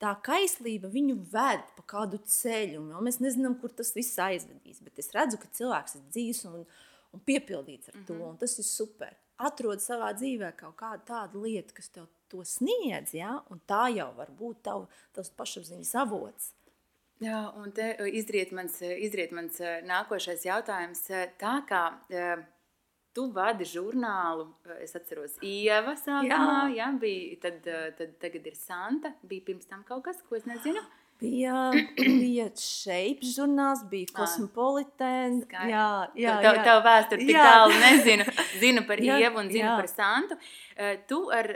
tā 0.00 0.12
kaislība 0.24 0.90
viņu 0.92 1.16
ved 1.32 1.64
pa 1.76 1.84
kādu 1.94 2.20
ceļu. 2.26 2.82
Mēs 3.04 3.20
nezinām, 3.22 3.56
kur 3.60 3.72
tas 3.76 3.92
viss 3.96 4.18
aizvedīs. 4.20 4.80
Bet 4.84 5.00
es 5.02 5.12
redzu, 5.16 5.40
ka 5.40 5.50
cilvēks 5.56 5.98
ir 5.98 6.06
dzīves 6.14 6.44
un, 6.50 6.62
un 7.14 7.24
piepildīts 7.26 7.92
ar 7.92 7.98
to. 8.06 8.14
Mm 8.14 8.22
-hmm. 8.22 8.38
Tas 8.38 8.58
ir 8.58 8.64
super. 8.64 9.16
Atrod 9.40 9.80
savā 9.80 10.12
dzīvē 10.12 10.52
kaut 10.56 10.76
kādu 10.76 11.04
tādu 11.06 11.42
lietu, 11.42 11.74
kas 11.74 11.88
tev 11.88 12.08
to 12.28 12.44
sniedz, 12.44 13.14
ja? 13.14 13.42
un 13.50 13.60
tā 13.66 13.88
jau 13.96 14.12
var 14.16 14.28
būt 14.38 14.62
tav, 14.62 14.88
tavs 15.12 15.30
pašapziņas 15.30 15.94
avots. 15.94 16.52
Jā, 17.20 17.52
un 17.56 17.72
te 17.72 17.96
izriet 18.12 18.52
mans, 18.52 18.80
izriet 18.80 19.32
mans 19.32 19.60
nākošais 19.84 20.44
jautājums. 20.44 21.02
Tā 21.40 21.56
kā 21.68 21.84
Tu 23.10 23.24
vadi 23.34 23.66
žurnālu, 23.66 24.46
eh, 24.70 24.84
es 24.84 24.94
atceros, 24.94 25.34
Ieva 25.42 25.96
sākumā, 25.98 26.70
jā. 26.70 26.76
Jā, 26.76 26.88
bija, 27.02 27.40
tad, 27.42 27.66
eh, 27.66 27.90
tad 27.98 28.14
tagad 28.22 28.46
ir 28.46 28.54
Santa, 28.54 29.14
bija 29.26 29.42
pirms 29.48 29.66
tam 29.66 29.82
kaut 29.88 30.04
kas, 30.04 30.22
ko 30.28 30.36
es 30.36 30.46
nezinu. 30.46 30.80
Bija, 31.20 31.68
bija 32.00 32.46
šeips 32.56 33.34
žurnāls, 33.36 33.82
bija 33.90 34.08
kosmopolitēns. 34.16 35.42
Jā, 35.52 35.66
jā, 35.68 35.82
jā. 36.16 36.36
Tev, 36.40 36.60
tev 36.64 36.78
vēsturi 36.86 37.26
tik 37.28 37.36
jā. 37.36 37.42
tālu 37.44 37.74
nezinu. 37.76 38.24
Zinu 38.62 38.86
par 38.88 39.02
jā, 39.04 39.18
Ievu 39.26 39.42
un 39.42 39.50
zinu 39.52 39.66
jā. 39.66 39.74
par 39.82 39.90
Santu. 39.92 40.38
Uh, 40.78 40.94
tu 41.10 41.18
ar, 41.28 41.50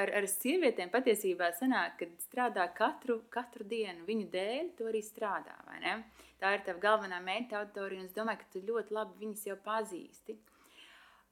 ar, 0.00 0.12
ar 0.18 0.26
sievietēm 0.26 0.90
patiesībā 0.90 1.52
sanāk, 1.60 1.94
kad 2.02 2.18
strādā 2.26 2.66
katru, 2.74 3.20
katru 3.30 3.68
dienu. 3.70 4.02
Viņu 4.08 4.26
dēļ 4.34 4.74
tu 4.74 4.90
arī 4.90 5.04
strādā, 5.06 5.54
vai 5.70 5.78
ne? 5.84 5.94
Tā 6.42 6.56
ir 6.58 6.66
tava 6.66 6.82
galvenā 6.82 7.22
mērķa 7.22 7.62
auditorija, 7.62 8.02
un 8.02 8.10
es 8.10 8.18
domāju, 8.18 8.42
ka 8.42 8.50
tu 8.56 8.66
ļoti 8.66 8.98
labi 8.98 9.22
viņas 9.22 9.46
jau 9.52 9.60
pazīsti. 9.62 10.40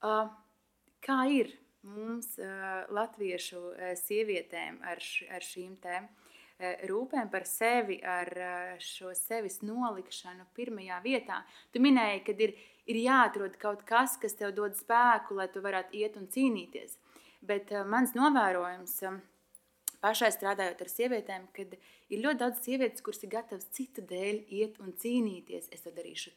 Kā 0.00 1.18
ir 1.32 1.52
mums, 1.86 2.34
latviešu 2.92 3.62
sievietēm, 4.02 4.80
ar, 4.84 5.02
ar 5.30 5.50
šīm 5.54 5.76
tēmām? 5.82 6.14
rūpēm 6.88 7.28
par 7.28 7.44
sevi, 7.44 7.98
ar 8.00 8.30
šo 8.80 9.12
sevis 9.16 9.60
nolikšanu 9.62 10.46
pirmajā 10.56 11.00
vietā. 11.04 11.42
Tu 11.72 11.82
minēji, 11.84 12.22
ka 12.24 12.32
ir, 12.46 12.54
ir 12.88 13.00
jāatrod 13.02 13.58
kaut 13.60 13.84
kas, 13.88 14.16
kas 14.16 14.36
tev 14.38 14.54
dod 14.56 14.76
spēku, 14.78 15.36
lai 15.36 15.48
tu 15.52 15.60
varētu 15.60 15.96
iet 16.00 16.16
un 16.16 16.30
cīnīties. 16.32 16.96
Bet 17.46 17.72
mans 17.86 18.14
novērojums 18.16 18.96
pašai 20.02 20.30
strādājot 20.34 20.82
ar 20.84 20.90
sievietēm, 20.92 21.46
kad 21.56 21.74
ir 21.76 22.22
ļoti 22.22 22.40
daudz 22.42 22.62
sievietes, 22.64 23.04
kuras 23.04 23.22
ir 23.24 23.32
gatavas 23.32 23.68
citu 23.76 24.04
dēļ 24.06 24.40
iet 24.58 24.80
un 24.84 24.94
cīnīties. 25.02 25.70
Es 25.74 25.84
to 25.84 25.92
darīšu 25.96 26.34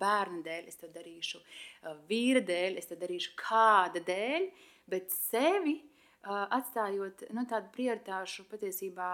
bērnu 0.00 0.42
dēļ, 0.46 0.68
es 0.70 0.80
to 0.80 0.90
darīšu 0.94 1.42
vīra 2.10 2.44
dēļ, 2.44 2.78
es 2.80 2.90
to 2.90 2.98
darīšu 3.00 3.34
kāda 3.40 4.02
dēļ, 4.04 4.48
bet 4.90 5.12
sevi 5.14 5.78
atstājot 6.24 7.26
nu, 7.36 7.44
tādu 7.48 7.70
prioritāšu 7.74 8.46
patiesībā 8.48 9.08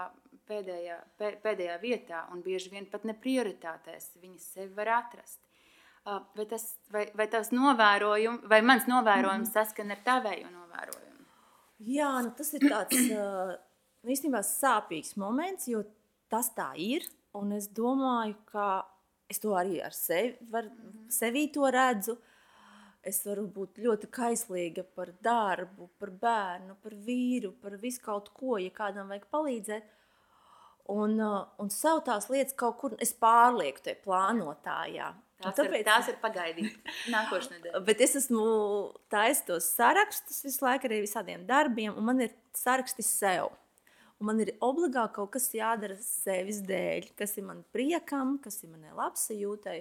pēdējā, 0.47 0.97
pēdējā 1.19 1.77
vietā 1.81 2.25
un 2.31 2.43
bieži 2.45 2.71
vien 2.73 2.87
pat 2.91 3.05
ne 3.07 3.15
prioritātēs 3.17 4.13
viņas 4.21 4.51
sevi 4.55 4.75
var 4.77 4.95
atrast. 5.01 5.39
Vai, 6.03 6.47
tas, 6.49 6.63
vai, 6.89 7.05
vai 7.13 7.27
tavs 7.29 7.51
novērojums, 7.53 8.47
vai 8.49 8.61
mans 8.65 8.87
novērojums 8.89 9.51
saskan 9.53 9.93
ar 9.93 9.99
tavējo 10.05 10.49
novērojumu? 10.49 11.27
Jā, 11.91 12.09
nu 12.25 12.31
tas 12.37 12.49
ir 12.57 12.65
tāds 12.65 13.11
īstenībā 14.09 14.41
sāpīgs 14.45 15.15
moments, 15.21 15.67
jo 15.69 15.83
tas 16.31 16.51
tā 16.55 16.71
ir. 16.79 17.05
Un 17.37 17.53
es 17.55 17.69
domāju, 17.71 18.35
ka 18.49 18.83
es 19.31 19.39
to 19.39 19.53
arī 19.55 19.79
ar 19.83 19.95
sevi, 19.95 20.35
var, 20.51 20.67
sevī 21.11 21.47
to 21.53 21.69
redzu. 21.71 22.17
Es 23.01 23.23
varu 23.25 23.47
būt 23.49 23.79
ļoti 23.81 24.11
kaislīga 24.13 24.83
par 24.97 25.09
darbu, 25.25 25.87
par 25.97 26.11
bērnu, 26.21 26.75
par 26.83 26.93
vīru, 27.07 27.55
par 27.63 27.79
visu 27.81 28.03
kaut 28.03 28.29
ko, 28.35 28.59
ja 28.61 28.69
kādam 28.75 29.09
vajag 29.09 29.25
palīdzēt. 29.33 29.87
Un, 30.91 31.15
uh, 31.21 31.47
un 31.61 31.71
sev 31.73 32.01
tās 32.05 32.27
lietas 32.29 32.57
kaut 32.57 32.77
kur 32.81 32.93
es 33.01 33.13
pārlieku 33.17 33.81
tajā 33.85 34.01
plānotājā. 34.03 35.09
Tās, 35.41 35.55
tāpēc, 35.57 35.79
ir, 35.79 35.85
tās 35.87 36.09
ir 36.11 36.17
pagaidīt 36.21 36.91
nākošais 37.15 37.49
nedēļa. 37.55 37.81
Bet 37.87 38.03
es 38.05 38.13
esmu 38.19 38.43
taisījis 39.09 39.47
tos 39.47 39.71
sarakstus 39.79 40.43
visu 40.45 40.65
laiku 40.65 40.89
arī 40.89 41.01
visādiem 41.07 41.47
darbiem, 41.47 41.95
un 41.97 42.05
man 42.11 42.21
ir 42.27 42.35
saraksti 42.57 43.05
sev. 43.05 43.49
Man 44.21 44.41
ir 44.43 44.53
obligāti 44.61 45.15
kaut 45.17 45.31
kas 45.33 45.49
jādara 45.55 45.95
sevis 46.01 46.61
dēļ, 46.67 47.11
kas 47.17 47.33
ir 47.41 47.47
man 47.47 47.63
priekam, 47.73 48.35
kas 48.43 48.61
ir 48.61 48.69
manai 48.69 48.93
labsajūtai. 48.97 49.79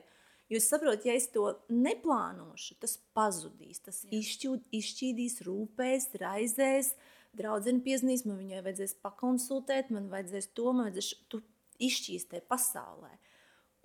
Jo 0.50 0.58
es 0.58 0.66
saprotu, 0.66 1.06
ja 1.06 1.14
es 1.14 1.28
to 1.30 1.44
neplānošu, 1.70 2.78
tas 2.82 2.96
pazudīs, 3.14 3.82
tas 3.84 4.00
izšķūd, 4.10 4.64
izšķīdīs, 4.80 5.38
rūpēs, 5.46 6.08
raizēs. 6.22 6.94
Draudzene 7.38 7.84
piezīmēs, 7.84 8.24
man 8.26 8.40
viņai 8.40 8.64
vajadzēs 8.66 8.96
pakonsultēt, 9.04 9.92
man 9.94 10.08
vajadzēs 10.10 10.50
to, 10.56 10.72
man 10.74 10.88
vajadzēs 10.88 11.12
tu 11.30 11.38
izšķīstē 11.86 12.42
pasaulē. 12.50 13.12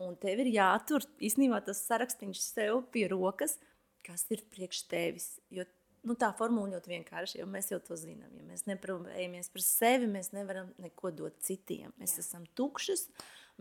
Un 0.01 0.17
tev 0.19 0.41
ir 0.43 0.49
jātur 0.55 1.05
īstenībā 1.23 1.61
tas 1.67 1.83
sarakstīns 1.85 2.41
sev 2.55 2.81
pie 2.95 3.05
rokas, 3.11 3.59
kas 4.05 4.25
ir 4.33 4.41
priekš 4.51 4.81
tevis. 4.89 5.27
Jo 5.53 5.67
nu, 6.05 6.15
tā 6.19 6.29
formula 6.37 6.75
ļoti 6.75 6.91
vienkārši, 6.93 7.39
jo 7.41 7.47
mēs 7.49 7.71
jau 7.71 7.79
to 7.83 7.97
zinām. 7.99 8.29
Ja 8.37 8.45
mēs 8.47 8.65
neprobējamies 8.69 9.49
par 9.53 9.63
sevi, 9.65 10.09
mēs 10.11 10.31
nevaram 10.35 10.69
neko 10.81 11.11
dot 11.15 11.39
citiem. 11.45 11.93
Mēs 12.01 12.17
Jā. 12.17 12.25
esam 12.25 12.45
tukšas, 12.57 13.07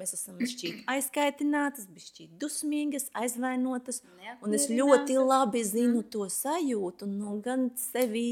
mēs 0.00 0.14
esam 0.16 0.40
aizkaitinātas, 0.94 1.88
šķiet 2.08 2.36
dusmīgas, 2.40 3.08
aizvainotas. 3.16 4.02
Un 4.44 4.56
es 4.56 4.68
ļoti 4.72 5.18
labi 5.22 5.64
zinu 5.66 6.02
mm. 6.02 6.10
to 6.12 6.28
sajūtu, 6.32 7.08
nu, 7.10 7.38
gan 7.44 7.70
sevī, 7.80 8.28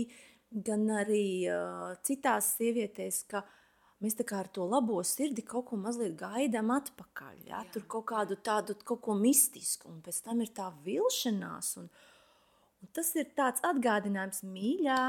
gan 0.52 0.87
arī 1.00 1.49
uh, 1.49 1.92
citās 2.04 2.52
sievietēs, 2.59 3.25
ka 3.33 3.45
mēs 4.02 4.19
tā 4.19 4.26
kā 4.28 4.42
ar 4.42 4.50
to 4.52 4.66
labo 4.69 4.99
sirdi 5.07 5.45
kaut 5.47 5.71
ko 5.71 5.78
mazliet 5.81 6.19
gaidām 6.21 6.73
atpakaļ. 6.75 7.45
Ja? 7.49 7.64
Tur 7.73 7.87
kaut 7.88 8.11
kādu 8.12 8.37
tādu 8.37 8.76
kaut 8.85 9.00
ko 9.07 9.16
mistisku, 9.16 9.88
un 9.92 10.02
pēc 10.04 10.21
tam 10.26 10.42
ir 10.45 10.52
tā 10.52 10.69
vilšanās. 10.85 11.76
Un, 11.81 11.88
Un 12.82 12.90
tas 12.96 13.14
ir 13.16 13.30
tāds 13.38 13.62
atgādinājums 13.62 14.42
mīļā. 14.42 15.02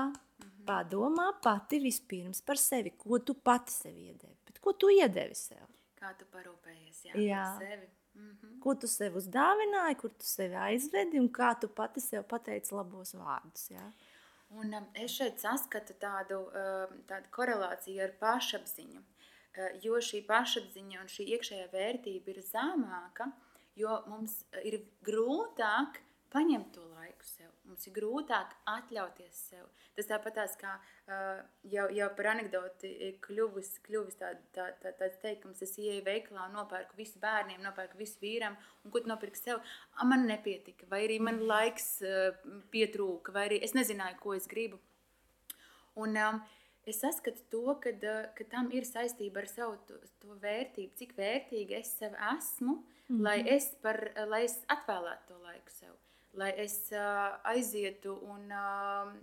-hmm. 0.63 0.65
Padomā 0.65 1.33
pati 1.41 1.79
vispirms 1.79 2.41
par 2.41 2.57
sevi, 2.57 2.93
ko 2.97 3.19
tu 3.19 3.33
pati 3.33 3.71
sev 3.71 3.97
iedevi. 3.97 4.35
Bet 4.45 4.59
ko 4.59 4.73
tu 4.73 4.89
iedevi 4.89 5.35
sev? 5.35 5.67
Kā 5.99 6.13
tu 6.19 6.25
parūpējies 6.31 7.03
jā, 7.09 7.13
jā. 7.15 7.43
par 7.43 7.67
sevi? 7.67 7.87
Mm 8.13 8.31
-hmm. 8.31 8.59
Ko 8.61 8.75
tu 8.75 8.87
sev 8.87 9.15
uzdāvināji, 9.15 9.95
kur 9.97 10.09
tu 10.09 10.25
sevi 10.25 10.55
aizvedi 10.55 11.19
un 11.19 11.29
kā 11.29 11.59
tu 11.59 11.67
pati 11.67 11.99
sev 11.99 12.23
pateici 12.23 12.75
labos 12.75 13.13
vārdus. 13.13 13.71
Jā? 13.71 13.91
Un 14.49 14.73
um, 14.73 14.85
es 14.93 15.11
šeit 15.11 15.39
saskatu 15.39 15.93
tādu, 15.93 16.37
um, 16.37 17.01
tādu 17.07 17.25
korelāciju 17.31 18.03
ar 18.03 18.11
pašapziņu. 18.19 18.99
Uh, 18.99 19.81
jo 19.81 19.93
šī 19.93 20.25
pašapziņa 20.27 21.01
un 21.01 21.07
šī 21.07 21.23
iekšējā 21.23 21.67
vērtība 21.71 22.29
ir 22.29 22.41
zemāka, 22.41 23.31
jo 23.75 24.03
mums 24.07 24.45
ir 24.63 24.85
grūtāk 25.01 25.99
paņemt 26.29 26.71
to. 26.71 26.92
Mums 27.73 27.87
ir 27.89 27.93
grūtāk 27.95 28.51
atļauties 28.69 29.37
sev. 29.49 29.65
Tas 29.97 30.05
tāpat 30.05 30.35
kā 30.61 30.75
uh, 30.77 31.39
jau, 31.65 31.87
jau 31.89 32.09
par 32.13 32.29
anekdoti 32.35 32.91
kļuvis, 33.25 33.71
kļuvis 33.87 34.19
tā, 34.19 34.29
tā, 34.53 34.67
tā, 34.83 34.91
tāds 34.99 35.17
teikums, 35.23 35.63
es 35.65 35.73
ieeju 35.81 36.03
veikalā 36.05 36.45
un 36.51 36.59
nopērku 36.59 36.93
visu 36.99 37.17
bērniem, 37.23 37.63
nopērku 37.65 37.97
visu 37.97 38.21
vīram, 38.21 38.59
un 38.85 38.93
ko 38.93 39.01
tu 39.01 39.09
nopirki 39.09 39.41
sev? 39.41 39.63
A, 39.97 40.05
man 40.05 40.27
nepietika, 40.29 40.85
vai 40.91 41.01
arī 41.07 41.17
man 41.17 41.41
laiks 41.49 41.87
uh, 42.05 42.37
pietrūka, 42.69 43.33
vai 43.33 43.47
arī 43.49 43.63
es 43.65 43.73
nezināju, 43.73 44.21
ko 44.21 44.37
es 44.37 44.45
gribu. 44.51 44.77
Un, 45.97 46.13
um, 46.27 46.41
es 46.85 47.01
saskatu 47.01 47.49
to, 47.49 47.65
ka, 47.81 47.97
ka 48.37 48.49
tam 48.53 48.69
ir 48.77 48.85
saistība 48.85 49.41
ar 49.41 49.49
savu 49.49 49.81
to, 49.89 49.97
to 50.21 50.37
vērtību, 50.45 50.93
cik 51.01 51.17
vērtīga 51.17 51.81
es 51.81 51.97
sev 51.97 52.13
esmu, 52.37 52.77
mm 52.77 52.85
-hmm. 53.09 53.25
lai, 53.25 53.39
es 53.57 53.73
par, 53.81 54.03
lai 54.29 54.43
es 54.45 54.61
atvēlētu 54.77 55.27
to 55.33 55.41
laiku 55.49 55.79
sev, 55.79 55.97
lai 56.39 56.51
es 56.63 56.75
uh, 56.91 57.37
aizietu 57.53 58.15
un 58.29 58.51
uh, 58.53 59.13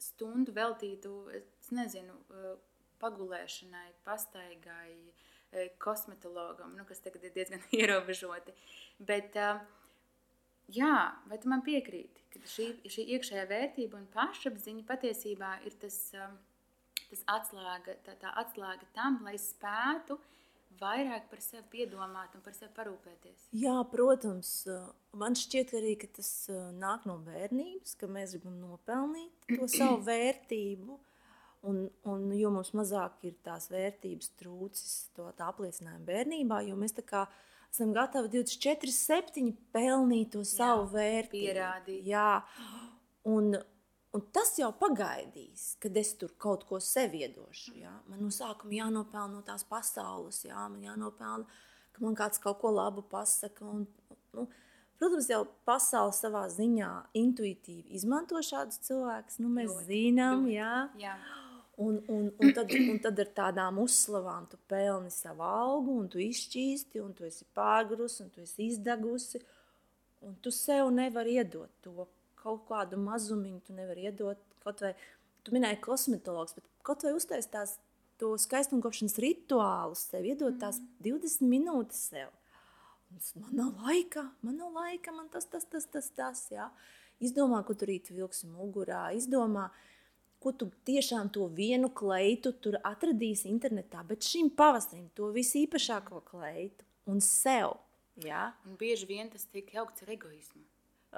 stundu 0.00 0.54
veltītu, 0.56 1.12
es 1.36 1.70
nezinu, 1.74 2.16
uh, 2.32 2.54
pagulēšanai, 3.02 3.88
pastaigai, 4.06 4.92
uh, 4.96 5.66
kosmetologam, 5.82 6.74
nu, 6.78 6.86
kas 6.88 7.02
tagad 7.04 7.26
ir 7.26 7.34
diezgan 7.36 7.64
ierobežoti. 7.80 8.54
Bet, 8.98 9.36
uh, 9.36 9.60
jā, 10.72 10.94
vai 11.28 11.40
tu 11.42 11.52
man 11.52 11.64
piekrīti, 11.66 12.24
ka 12.32 12.42
šī, 12.48 12.70
šī 12.90 13.08
iekšējā 13.16 13.46
vērtība 13.50 14.00
un 14.00 14.08
pašapziņa 14.14 14.86
patiesībā 14.88 15.52
ir 15.68 15.76
tas, 15.82 15.98
um, 16.16 16.38
tas 17.10 17.26
atslēga, 17.36 17.98
tā, 18.06 18.16
tā 18.22 18.32
atslēga 18.42 18.88
tam, 18.96 19.20
lai 19.26 19.36
spētu 19.40 20.18
vairāk 20.80 21.26
par 21.30 21.42
sevi 21.44 21.64
piedomāt 21.72 22.34
un 22.36 22.44
par 22.44 22.54
sevi 22.56 22.72
parūpēties. 22.76 23.48
Jā, 23.56 23.76
protams, 23.90 24.52
man 25.16 25.36
šķiet 25.38 25.74
arī, 25.78 25.96
ka 26.02 26.10
tas 26.18 26.30
nāk 26.76 27.06
no 27.08 27.18
bērnības, 27.26 27.96
ka 28.00 28.08
mēs 28.10 28.36
gribam 28.36 28.60
nopelnīt 28.62 29.50
to 29.50 29.68
savu 29.78 30.00
vērtību. 30.06 31.00
Un, 31.66 31.80
un 32.06 32.28
jo 32.36 32.50
mums 32.54 32.70
mazāk 32.78 33.24
ir 33.26 33.34
tās 33.42 33.66
vērtības 33.72 34.28
trūcis, 34.38 34.92
to 35.16 35.26
apliecinājumu 35.42 36.06
bērnībā, 36.06 36.60
jo 36.68 36.76
mēs 36.78 36.94
esam 37.00 37.94
gatavi 37.96 38.30
24, 38.36 38.92
7 38.94 39.48
pelnīt 39.74 40.30
to 40.36 40.44
savu 40.46 40.84
Jā, 40.86 40.92
vērtību. 40.92 41.48
Pierādīt. 41.48 42.04
Jā, 42.06 42.28
un, 43.26 43.56
Un 44.16 44.22
tas 44.32 44.54
jau 44.56 44.70
pagaidīs, 44.80 45.74
kad 45.82 45.96
es 46.00 46.14
tur 46.16 46.30
kaut 46.40 46.62
ko 46.68 46.78
sev 46.80 47.12
iedošu. 47.18 47.74
Jā. 47.82 47.92
Man 48.08 48.22
no 48.24 48.30
sākuma 48.32 48.72
jānopelna 48.78 49.34
no 49.34 49.42
tās 49.44 49.66
pasaules, 49.68 50.38
jā, 50.46 50.62
man 50.72 50.84
jānopelna, 50.86 51.44
ka 51.92 52.04
man 52.04 52.16
kāds 52.16 52.40
kaut 52.40 52.62
ko 52.62 52.70
labu 52.72 53.04
pasaka. 53.10 53.66
Un, 53.68 53.82
nu, 54.32 54.46
protams, 54.96 55.28
jau 55.32 55.42
pasaule 55.68 56.14
savā 56.16 56.46
ziņā 56.54 56.92
intuitīvi 57.20 57.98
izmanto 57.98 58.40
šādus 58.40 58.80
cilvēkus. 58.88 59.40
Nu, 59.42 59.52
mēs 59.52 59.74
ļoti, 59.74 59.88
zinām, 59.90 60.46
ļoti. 60.46 60.56
Jā. 60.56 60.72
jā. 61.02 61.16
Un, 61.76 62.00
un, 62.08 62.30
un, 62.40 62.52
tad, 62.56 62.72
un 62.72 63.02
tad 63.04 63.20
ar 63.20 63.32
tādām 63.36 63.82
uzslavām 63.82 64.46
tu 64.48 64.56
pelni 64.70 65.12
savu 65.12 65.44
algu, 65.44 65.98
un 66.00 66.08
tu 66.08 66.22
izšķīsti, 66.24 67.02
un 67.04 67.12
tu 67.12 67.28
esi 67.28 67.44
pārgrus, 67.58 68.22
un 68.24 68.32
tu 68.32 68.46
esi 68.46 68.70
izdegusi. 68.70 69.44
Un 70.24 70.38
tu 70.40 70.48
sev 70.50 70.88
nevari 70.88 71.36
iedot 71.36 71.68
to, 71.84 72.06
kaut 72.46 72.64
kādu 72.70 72.98
mazumiņu 73.02 73.64
tu 73.66 73.76
nevari 73.76 74.06
iedot. 74.08 74.40
Kaut 74.62 74.82
vai 74.84 74.94
tu 75.46 75.54
minēji 75.54 75.82
kosmetologs, 75.84 76.56
bet 76.58 76.66
kaut 76.86 77.04
vai 77.06 77.14
uztaisīt 77.16 77.52
tās 77.54 77.76
skaistumkopšanas 78.16 79.18
rituālus, 79.20 80.06
sev 80.10 80.24
iedot 80.24 80.54
mm. 80.54 80.60
tās 80.62 80.80
20 81.04 81.46
minūtes 81.50 82.06
sev. 82.12 82.32
Man 83.38 83.52
nav 83.54 83.84
laika, 83.86 84.26
man 84.42 84.56
nav 84.58 84.72
laika, 84.74 85.12
man 85.14 85.28
tas, 85.32 85.46
tas, 85.46 85.66
tas, 85.70 85.86
tas, 85.86 86.08
tas 86.16 86.46
jā. 86.50 86.70
Izdomā, 87.22 87.62
ko 87.64 87.76
tu 87.78 87.86
rīt 87.88 88.10
vilksi 88.12 88.48
mugurā, 88.50 89.06
izdomā, 89.16 89.70
ko 90.42 90.52
tu 90.52 90.68
tiešām 90.88 91.30
to 91.32 91.46
vienu 91.52 91.88
kleitu 91.96 92.52
tur 92.52 92.76
atradīsi 92.84 93.48
internetā, 93.48 94.02
bet 94.08 94.26
šim 94.26 94.50
pavasarim 94.58 95.08
to 95.16 95.30
visīpašāko 95.36 96.20
kleitu 96.28 96.84
un 97.08 97.22
sev. 97.24 97.78
Jā. 98.24 98.50
Un 98.68 98.76
bieži 98.80 99.08
vien 99.08 99.30
tas 99.32 99.46
tiek 99.52 99.70
jaukts 99.76 100.04
ar 100.04 100.12
egoismu. 100.16 100.64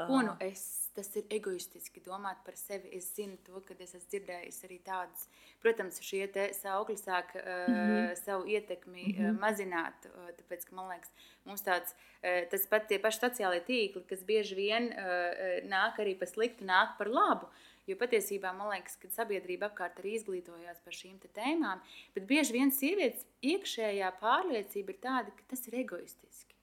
Ko 0.06 0.20
nu 0.22 0.34
es, 0.44 0.62
tas 0.94 1.08
ir 1.18 1.26
egoistiski 1.34 2.02
domāt 2.04 2.40
par 2.46 2.56
sevi. 2.58 2.90
Es 2.98 3.08
zinu 3.16 3.38
to, 3.46 3.62
ka 3.66 3.74
es 3.82 3.94
esmu 3.96 4.10
dzirdējis 4.12 4.58
arī 4.68 4.78
tādus, 4.86 5.24
protams, 5.62 6.00
šie 6.04 6.26
saukļi 6.58 6.96
sāk 7.00 7.34
uh, 7.34 7.48
mm 7.66 7.78
-hmm. 7.78 8.14
savu 8.24 8.46
ietekmi 8.46 9.04
mm 9.04 9.14
-hmm. 9.14 9.30
uh, 9.30 9.40
mazināt, 9.40 10.10
uh, 10.10 10.28
tāpēc, 10.38 10.66
ka 10.68 10.76
man 10.76 10.90
liekas, 10.92 11.10
mums 11.44 11.62
tāds, 11.62 11.94
uh, 11.94 12.48
tas 12.50 12.66
pat 12.66 12.88
tie 12.88 12.98
paši 12.98 13.20
sociālie 13.20 13.62
tīkli, 13.70 14.04
kas 14.08 14.22
bieži 14.24 14.54
vien 14.54 14.92
uh, 14.92 15.66
nāk 15.74 15.98
arī 15.98 16.18
par 16.18 16.28
sliktu, 16.28 16.64
nāk 16.64 16.98
par 16.98 17.08
labu. 17.08 17.48
Jo 17.86 17.96
patiesībā 17.96 18.52
man 18.52 18.68
liekas, 18.68 18.96
ka 19.00 19.08
sabiedrība 19.08 19.70
apkārt 19.70 19.98
arī 19.98 20.12
izglītojās 20.18 20.80
par 20.84 20.92
šīm 20.92 21.18
tēmām, 21.32 21.80
bet 22.14 22.26
bieži 22.26 22.52
vien 22.52 22.70
sievietes 22.70 23.24
iekšējā 23.40 24.12
pārliecība 24.20 24.92
ir 24.92 24.98
tāda, 25.00 25.30
ka 25.30 25.42
tas 25.48 25.66
ir 25.68 25.74
egoistiski. 25.74 26.57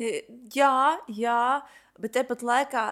Jā, 0.00 0.96
jā, 1.12 1.40
bet 2.00 2.14
tepat 2.16 2.44
laikā 2.46 2.84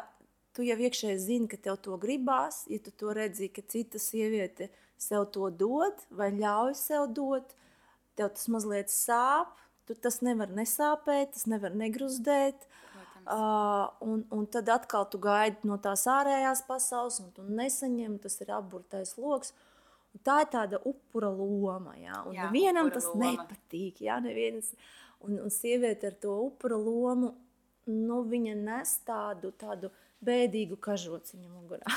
tu 0.53 0.67
jau 0.67 0.77
iekšēji 0.77 1.21
zini, 1.23 1.49
ka 1.49 1.57
tev 1.57 1.79
to 1.81 1.97
gribās. 2.01 2.65
Ja 2.69 2.81
tu 2.85 2.93
to 2.93 3.15
redzi, 3.17 3.49
ka 3.49 3.63
cita 3.65 4.01
sieviete 4.03 4.69
sev 4.99 5.29
to 5.33 5.49
dod 5.55 6.03
vai 6.11 6.33
ļauj 6.35 6.75
sev 6.77 7.07
dot, 7.17 7.55
tev 8.19 8.35
tas 8.35 8.51
mazliet 8.53 8.93
sāp. 8.93 9.55
Tu 9.89 9.97
tas 9.97 10.19
nevar 10.21 10.51
nesāpēt, 10.53 11.33
tas 11.33 11.47
nevar 11.49 11.73
negruzdēt. 11.73 12.67
Uh, 13.29 13.89
un, 14.05 14.23
un 14.33 14.45
tad 14.49 14.69
atkal 14.73 15.07
tu 15.09 15.21
gaidi 15.21 15.69
no 15.69 15.77
tās 15.81 16.07
ārējās 16.09 16.63
pasaules, 16.69 17.19
un 17.21 17.33
tu 17.37 17.45
nesaņem, 17.45 18.19
tas 18.21 18.37
ir 18.41 18.53
apburtais 18.57 19.15
lokus. 19.21 19.53
Un 19.53 19.68
tā 20.25 20.41
ir 20.45 20.49
tāda 20.53 20.81
upura 20.85 21.31
loma. 21.31 21.97
Jā, 21.97 22.23
un 22.27 22.35
jā, 22.35 22.47
nevienam 22.47 22.91
tas 22.91 23.07
loma. 23.13 23.33
nepatīk. 23.33 24.01
Jā, 24.01 24.21
neviens, 24.25 24.75
Un, 25.21 25.39
un 25.43 25.51
sieviete 25.51 26.07
ar 26.07 26.15
to 26.23 26.35
upura 26.47 26.77
lomu, 26.79 27.33
nu, 27.91 28.21
viņa 28.31 28.55
nes 28.55 28.93
tādu, 29.07 29.51
tādu 29.59 29.91
bēdīgu 30.23 30.77
kažociņu 30.83 31.49
mugurā. 31.49 31.95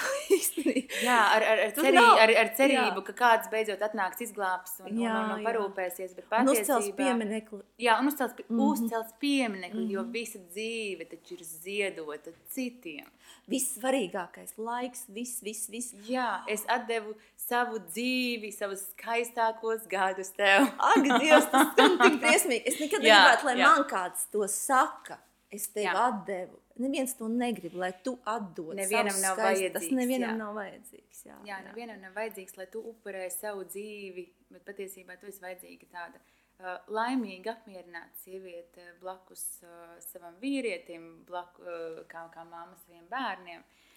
jā, 1.07 1.17
ar, 1.35 1.45
ar, 1.45 1.61
ar, 1.67 1.71
cerī, 1.77 2.01
ar, 2.01 2.33
ar 2.43 2.51
cerību, 2.57 3.01
jā. 3.01 3.05
ka 3.07 3.15
kāds 3.17 3.49
beidzot 3.53 3.81
atnāks 3.85 4.21
izglābs 4.25 4.75
un, 4.83 4.91
jā, 4.93 5.13
un, 5.13 5.31
un, 5.33 5.33
un 5.39 5.45
parūpēsies. 5.45 6.13
Patiesībā... 6.17 6.53
Uzcels 6.53 6.89
pieminekli. 6.97 7.61
Jā, 7.81 7.97
un 8.01 8.09
uzcels, 8.09 8.35
mm 8.37 8.45
-hmm. 8.49 8.67
uzcels 8.67 9.13
pieminekli, 9.21 9.79
mm 9.79 9.87
-hmm. 9.87 9.93
jo 9.93 10.03
mhm. 10.03 10.11
visa 10.11 10.39
dzīve 10.39 11.09
taču 11.13 11.33
ir 11.33 11.43
ziedota 11.43 12.33
citiem. 12.49 13.09
Vissvarīgākais 13.49 14.57
laiks, 14.57 15.05
viss, 15.09 15.41
viss, 15.43 15.69
viss. 15.69 15.93
Jā, 16.09 16.43
es 16.47 16.65
atdevu 16.67 17.15
savu 17.51 17.81
dzīvi, 17.89 18.51
savus 18.55 18.85
skaistākos 18.93 19.85
gadus 19.91 20.31
tev. 20.37 20.69
Ak, 20.91 21.03
Dievs, 21.03 21.49
tas 21.51 21.75
ir 21.75 21.97
tik 21.99 22.17
briesmīgi. 22.23 22.63
Es 22.71 22.79
nekad 22.79 23.03
negribētu, 23.03 23.49
lai 23.49 23.55
jā. 23.59 23.69
man 23.69 23.87
kāds 23.91 24.27
to 24.33 24.47
saka. 24.51 25.19
Es 25.51 25.67
tev 25.75 25.89
jā. 25.89 25.93
atdevu. 26.07 26.61
Neviens 26.81 27.11
to 27.19 27.27
negrib, 27.27 27.73
lai 27.77 27.91
tu 28.05 28.13
atdod. 28.25 28.71
Nevienam 28.79 29.17
nav 29.19 29.35
skaisti. 29.35 29.43
vajadzīgs. 29.43 29.73
Tas 29.75 29.97
nevienam 29.99 30.31
jā. 30.31 30.37
nav 30.39 30.53
vajadzīgs. 30.55 31.23
Jā, 31.27 31.35
jā, 31.35 31.49
jā, 31.49 31.57
nevienam 31.67 31.99
nav 32.05 32.15
vajadzīgs, 32.15 32.55
lai 32.57 32.67
tu 32.71 32.83
upurē 32.93 33.25
savu 33.33 33.65
dzīvi, 33.67 34.23
bet 34.55 34.63
patiesībā 34.69 35.19
tu 35.19 35.27
esi 35.29 35.43
vajadzīga 35.43 35.89
tāda 35.91 36.21
uh, 36.23 36.79
laimīga, 36.95 37.57
apmierināta 37.59 38.23
sieviete 38.23 38.87
blakus 39.03 39.43
uh, 39.67 39.91
savam 40.07 40.39
vīrietim, 40.41 41.11
blaku, 41.27 41.67
uh, 41.67 42.01
kā, 42.09 42.23
kā 42.31 42.47
māma 42.47 42.79
saviem 42.85 43.03
bērniem. 43.11 43.67
Uh, 43.67 43.90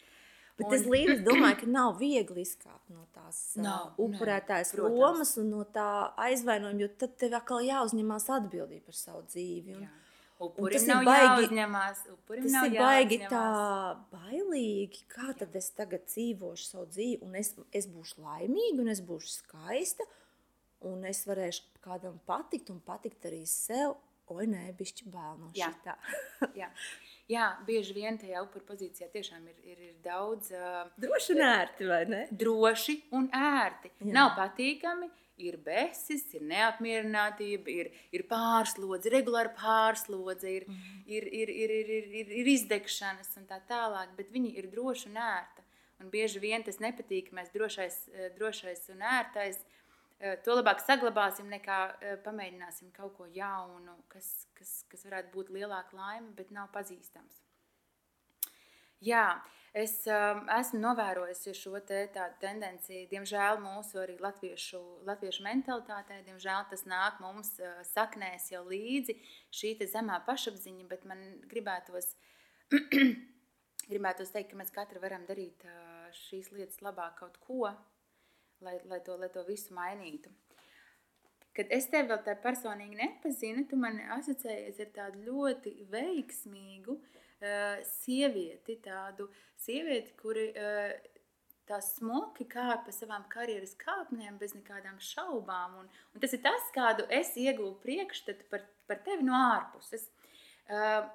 Bet 0.55 0.69
un... 0.69 0.75
es 0.77 0.85
līdzi 0.87 1.17
domāju, 1.27 1.57
ka 1.65 1.69
nav 1.71 1.97
viegli 1.99 2.45
izkāpt 2.47 2.93
no 2.95 3.09
tās 3.15 3.39
nav, 3.59 3.89
uh, 3.91 4.05
upurētājas 4.07 4.71
nav, 4.79 4.87
lomas 4.95 5.35
un 5.43 5.51
no 5.51 5.65
tā 5.67 5.89
aizvainojuma, 6.29 6.85
jo 6.85 6.91
tad 7.01 7.17
tev 7.19 7.35
atkal 7.41 7.65
jāuzņemās 7.67 8.29
atbildība 8.37 8.93
par 8.93 8.99
savu 8.99 9.25
dzīvi. 9.33 9.75
Un, 9.75 9.87
Jā. 9.89 9.93
Upurim 10.45 10.75
tas 10.75 10.87
nav 10.91 11.05
baigi, 11.07 11.27
jāuzņemās. 11.27 12.01
Tas 12.29 12.57
ir 12.67 12.77
baigi 12.77 13.19
tā 13.31 13.45
bailīgi, 14.11 15.05
kā 15.11 15.35
tad 15.39 15.55
es 15.59 15.71
tagad 15.75 16.07
dzīvošu 16.11 16.67
savu 16.67 16.87
dzīvi, 16.91 17.21
un 17.27 17.39
es, 17.39 17.53
es 17.75 17.87
būšu 17.91 18.23
laimīga, 18.23 18.83
un 18.83 18.91
es 18.95 19.03
būšu 19.07 19.31
skaista, 19.37 20.07
un 20.91 21.07
es 21.11 21.23
varēšu 21.29 21.83
kādam 21.87 22.19
patikt, 22.27 22.71
un 22.75 22.83
patikt 22.83 23.31
arī 23.31 23.45
sev. 23.51 23.97
Oi, 24.33 24.47
nē, 24.49 24.71
bišķi 24.79 25.11
bail 25.13 25.37
no 25.39 25.51
šitā. 25.55 25.99
Jā. 26.59 26.71
Jā, 27.31 27.47
bieži 27.65 27.95
vien 27.97 28.19
tajā 28.21 28.43
upuru 28.45 28.67
pozīcijā 28.69 29.09
tiešām 29.13 29.47
ir, 29.49 29.57
ir, 29.65 29.79
ir 29.87 29.93
daudz. 30.05 30.51
Uh, 30.53 30.91
droši 31.01 31.33
un 31.33 31.43
ērti, 31.47 31.87
vai 31.89 32.01
ne? 32.11 32.23
Droši 32.45 32.97
un 33.17 33.31
ērti. 33.33 33.95
Jā. 34.03 34.11
Nav 34.13 34.35
patīkami, 34.37 35.09
ir 35.41 35.57
besis, 35.65 36.27
ir 36.37 36.45
neapmierinātība, 36.51 37.73
ir, 37.73 37.91
ir 38.13 38.27
pārslodze, 38.29 39.09
regulāra 39.15 39.55
pārslodze, 39.57 40.53
ir, 40.53 40.69
mm. 40.69 40.99
ir, 41.17 41.29
ir, 41.41 41.55
ir, 41.65 41.77
ir, 41.79 41.93
ir, 41.97 42.11
ir, 42.21 42.35
ir 42.43 42.51
izdegšanas 42.59 43.33
un 43.41 43.49
tā 43.49 43.63
tālāk, 43.71 44.13
bet 44.19 44.35
viņi 44.35 44.53
ir 44.61 44.69
droši 44.75 45.09
un 45.13 45.23
ērti. 45.25 45.65
Un 46.03 46.11
bieži 46.13 46.43
vien 46.43 46.61
tas 46.67 46.77
nepatīkamais, 46.83 47.55
drošais, 47.55 48.03
drošais 48.37 48.85
un 48.93 49.01
ērtais 49.01 49.63
Eh, 49.63 49.84
to 50.45 50.55
labāk 50.55 50.79
saglabāsim, 50.85 51.49
nekā 51.51 51.79
eh, 51.99 52.15
pamēģināsim 52.25 52.93
kaut 52.95 53.17
ko 53.19 53.27
jaunu, 53.35 53.97
kas, 54.13 54.47
kas, 54.55 54.77
kas 54.91 55.03
varētu 55.09 55.33
būt 55.35 55.51
lielāka 55.57 55.97
laime, 55.99 56.31
bet 56.39 56.53
nav 56.55 56.71
pazīstams. 56.75 57.41
Jā, 59.05 59.27
es 59.77 59.99
um, 60.09 60.45
esmu 60.55 60.79
novērojusi 60.81 61.53
šo 61.59 61.81
te 61.85 62.07
tendenciju, 62.41 63.09
diemžēl 63.11 63.59
mūsu 63.61 63.99
arī 64.01 64.15
latviešu, 64.23 64.81
latviešu 65.05 65.45
mentalitātē, 65.45 66.23
diemžēl 66.29 66.71
tas 66.71 66.87
nāk 66.89 67.19
mums 67.21 67.51
uh, 67.59 67.83
saknēs 67.91 68.53
jau 68.55 68.63
līdzi 68.71 69.19
šī 69.53 69.75
zemā 69.93 70.23
pašapziņa, 70.25 70.87
bet 70.89 71.05
man 71.11 71.27
gribētos, 71.51 72.15
gribētos 73.93 74.33
teikt, 74.33 74.55
ka 74.55 74.63
mēs 74.63 74.73
katru 74.73 75.03
varam 75.03 75.27
darīt 75.29 75.67
uh, 75.67 76.07
šīs 76.31 76.55
lietas 76.55 76.81
labāk 76.87 77.19
kaut 77.19 77.37
ko, 77.45 77.75
lai, 78.65 78.79
lai, 78.91 79.01
to, 79.05 79.19
lai 79.21 79.31
to 79.33 79.45
visu 79.49 79.77
mainītu. 79.77 80.33
Kad 81.55 81.71
es 81.71 81.87
tevi 81.87 82.11
vēl 82.11 82.23
tā 82.27 82.35
personīgi 82.43 82.99
nepazinu, 82.99 83.63
tu 83.71 83.79
man 83.79 84.01
asociējies 84.17 84.81
ar 84.83 84.89
tādu 84.97 85.21
ļoti 85.29 85.75
veiksmīgu 85.93 86.97
uh, 86.97 87.77
sievieti, 87.87 88.81
tādu 88.83 89.29
sievieti, 89.63 90.17
kuri 90.19 90.49
uh, 90.51 90.97
tā 91.69 91.79
smuki 91.85 92.49
kāpa 92.51 92.81
pa 92.89 92.95
savām 92.95 93.29
karjeras 93.31 93.77
kāpnēm 93.79 94.41
bez 94.41 94.57
nekādām 94.57 94.99
šaubām. 94.99 95.79
Un, 95.85 95.93
un 96.13 96.25
tas 96.25 96.35
ir 96.35 96.43
tas, 96.43 96.67
kādu 96.75 97.07
es 97.21 97.31
ieguvu 97.39 97.77
priekšstatu 97.85 98.51
par, 98.51 98.67
par 98.91 99.05
tevi 99.07 99.29
no 99.29 99.39
ārpuses. 99.39 100.09
Uh, 100.67 101.07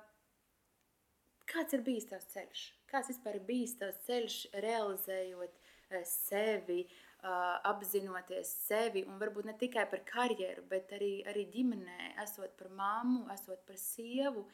kāds 1.51 1.75
ir 1.75 1.83
bijis 1.83 2.07
tavs 2.07 2.31
ceļš? 2.31 2.63
Kāds 2.89 3.11
vispār 3.11 3.41
ir 3.41 3.45
bijis 3.45 3.75
tavs 3.81 3.99
ceļš 4.07 4.39
realizējot 4.63 5.51
uh, 5.51 6.01
sevi, 6.07 6.85
uh, 6.87 7.08
apzinoties 7.21 8.47
sevi 8.65 9.03
un 9.07 9.19
varbūt 9.19 9.49
ne 9.49 9.55
tikai 9.59 9.85
par 9.91 10.03
karjeru, 10.07 10.63
bet 10.69 10.93
arī, 10.95 11.19
arī 11.27 11.45
ģimenē, 11.51 12.13
esot 12.23 12.55
par 12.57 12.69
mammu, 12.71 13.25
esot 13.33 13.65
par 13.67 13.77
sievu. 13.79 14.45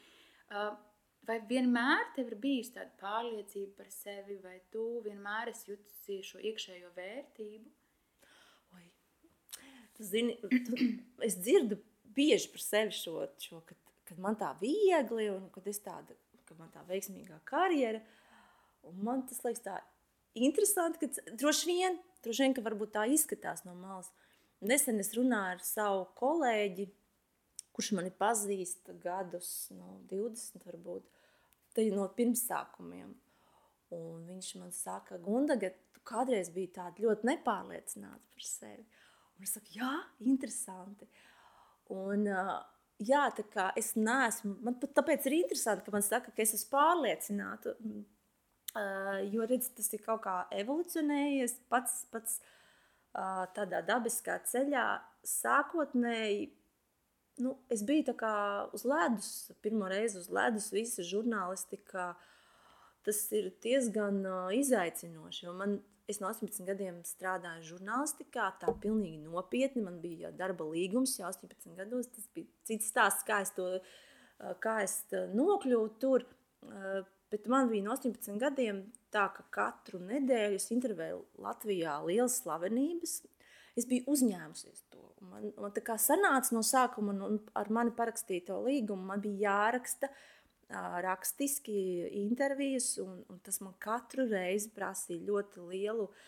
Vai 1.26 1.40
vienmēr 1.50 2.12
tev 2.16 2.30
ir 2.30 2.38
bijusi 2.42 2.76
tāda 2.76 2.92
pārliecība 3.02 3.80
par 3.80 3.90
sevi, 3.94 4.38
vai 4.44 4.60
tu 4.74 5.02
vienmēr 5.06 5.50
esi 5.54 5.72
jutusi 5.72 6.20
šo 6.26 6.42
iekšējo 6.42 6.92
vērtību? 6.98 7.72
Oi. 8.78 8.86
Tu 9.98 10.06
zini, 10.06 10.38
tu, 10.42 10.78
es 11.28 11.38
dzirdu 11.42 11.80
bieži 12.18 12.52
par 12.54 12.62
sevi 12.66 12.94
šo, 12.94 13.26
šo 13.42 13.62
kad, 13.66 13.80
kad 14.06 14.22
man 14.22 14.38
tā 14.42 14.52
viegli 14.62 15.32
un 15.34 15.50
kad 15.54 15.66
es 15.70 15.82
tāda, 15.86 16.18
kad 16.46 16.62
man 16.62 16.70
tā 16.74 16.86
veiksmīgā 16.90 17.42
karjera. 17.50 18.04
Un 18.86 19.02
man 19.06 19.26
tas 19.26 19.42
liekas 19.46 19.66
tā 19.66 19.80
interesanti, 20.36 21.02
ka 21.02 21.34
droši 21.34 21.72
vien, 21.72 21.98
droši 22.26 22.46
vien, 22.46 22.56
ka 22.58 22.64
varbūt 22.66 22.96
tā 22.96 23.06
izskatās 23.14 23.64
no 23.68 23.76
malas. 23.78 24.12
Nesen 24.66 25.02
es 25.04 25.14
runāju 25.16 25.58
ar 25.58 25.64
savu 25.66 26.06
kolēģi, 26.18 26.88
kurš 27.76 27.92
mani 27.98 28.12
pazīst 28.16 28.90
gadus, 29.04 29.52
no 29.76 30.00
20 30.12 30.64
varbūt 30.66 31.12
no 31.94 32.08
pirmsākumiem. 32.18 33.12
Un 33.96 34.24
viņš 34.28 34.52
man 34.60 34.72
saka, 34.74 35.20
Gundaga, 35.22 35.70
tu 35.94 36.02
kādreiz 36.08 36.50
biji 36.54 36.74
tāda 36.78 37.04
ļoti 37.04 37.28
nepārliecināta 37.30 38.34
par 38.34 38.48
sevi. 38.48 38.86
Un 39.36 39.46
es 39.46 39.54
saku, 39.56 39.76
jā, 39.76 39.92
interesanti. 40.24 41.08
Un, 41.94 42.26
jā, 43.04 43.24
tā 43.38 43.46
kā 43.52 43.68
es 43.78 43.94
neesmu, 44.00 44.56
man 44.66 44.80
pat 44.82 44.96
tāpēc 45.02 45.28
ir 45.28 45.38
interesanti, 45.42 45.86
ka 45.86 45.94
man 45.94 46.06
saka, 46.06 46.34
ka 46.34 46.44
es 46.44 46.56
esmu 46.58 46.72
pārliecināta. 46.74 47.76
Jo, 49.32 49.46
redz, 49.48 49.70
tas 49.72 49.88
ir 49.96 50.02
kaut 50.04 50.26
kā 50.26 50.36
evolucionējies 50.52 51.54
pats, 51.72 52.02
pats 52.12 52.42
tādā 53.56 53.80
dabiskā 53.88 54.42
ceļā. 54.44 54.86
Sākotnēji 55.26 56.50
nu, 57.38 57.58
es 57.70 57.84
biju 57.84 58.14
uz 58.74 58.86
ledus, 58.86 59.52
pirmo 59.62 59.88
reizi 59.88 60.20
uz 60.20 60.30
ledus, 60.30 60.72
visa 60.74 61.04
žurnālistika. 61.04 62.14
Tas 63.06 63.20
ir 63.38 63.52
diezgan 63.62 64.24
uh, 64.26 64.54
izaicinoši. 64.56 65.52
Man, 65.54 65.78
es 66.10 66.18
no 66.22 66.32
18 66.32 66.66
gadiem 66.66 67.04
strādāju 67.06 67.76
žurnālistikā, 67.76 68.48
tā 68.62 68.74
pilnīgi 68.82 69.20
nopietni. 69.28 69.84
Man 69.86 70.00
bija 70.02 70.32
darba 70.34 70.66
līgums 70.72 71.14
jau 71.20 71.28
18 71.30 71.78
gados. 71.78 72.10
Tas 72.16 72.26
bija 72.34 72.50
cits 72.66 72.90
stāsts, 72.90 73.28
kā 73.28 73.44
es, 73.46 73.54
to, 73.54 73.68
uh, 73.78 74.56
kā 74.64 74.80
es 74.88 75.04
nokļuvu 75.12 75.92
tur. 76.02 76.26
Bet 77.36 77.50
man 77.52 77.68
bija 77.68 77.84
no 77.84 77.96
18 77.96 78.40
gadiem 78.40 78.86
tā, 79.12 79.28
ka 79.36 79.44
katru 79.54 80.00
nedēļu 80.00 80.60
es 80.60 80.70
intervēju 80.72 81.20
Latvijā 81.44 81.98
lielas 82.08 82.40
slavenības. 82.42 83.18
Es 83.76 83.88
biju 83.90 84.08
uzņēmusies 84.16 84.86
to 84.94 85.06
Man, 85.26 85.50
man 85.60 85.74
tā 85.74 85.82
kā 85.86 85.96
sanāca 86.02 86.54
no 86.56 86.62
sākuma, 86.66 87.14
un, 87.16 87.22
un 87.26 87.38
ar 87.58 87.70
mani 87.74 87.94
parakstīto 87.98 88.60
līgumu, 88.66 89.08
man 89.10 89.24
bija 89.24 89.50
jāraksta 89.50 90.10
uh, 90.12 91.00
rakstiski 91.06 91.76
intervijas, 92.22 92.92
un, 93.02 93.24
un 93.32 93.40
tas 93.46 93.62
man 93.64 93.76
katru 93.82 94.28
reizi 94.30 94.72
prasīja 94.76 95.26
ļoti 95.26 95.66
lielu 95.72 96.08
uh, 96.08 96.20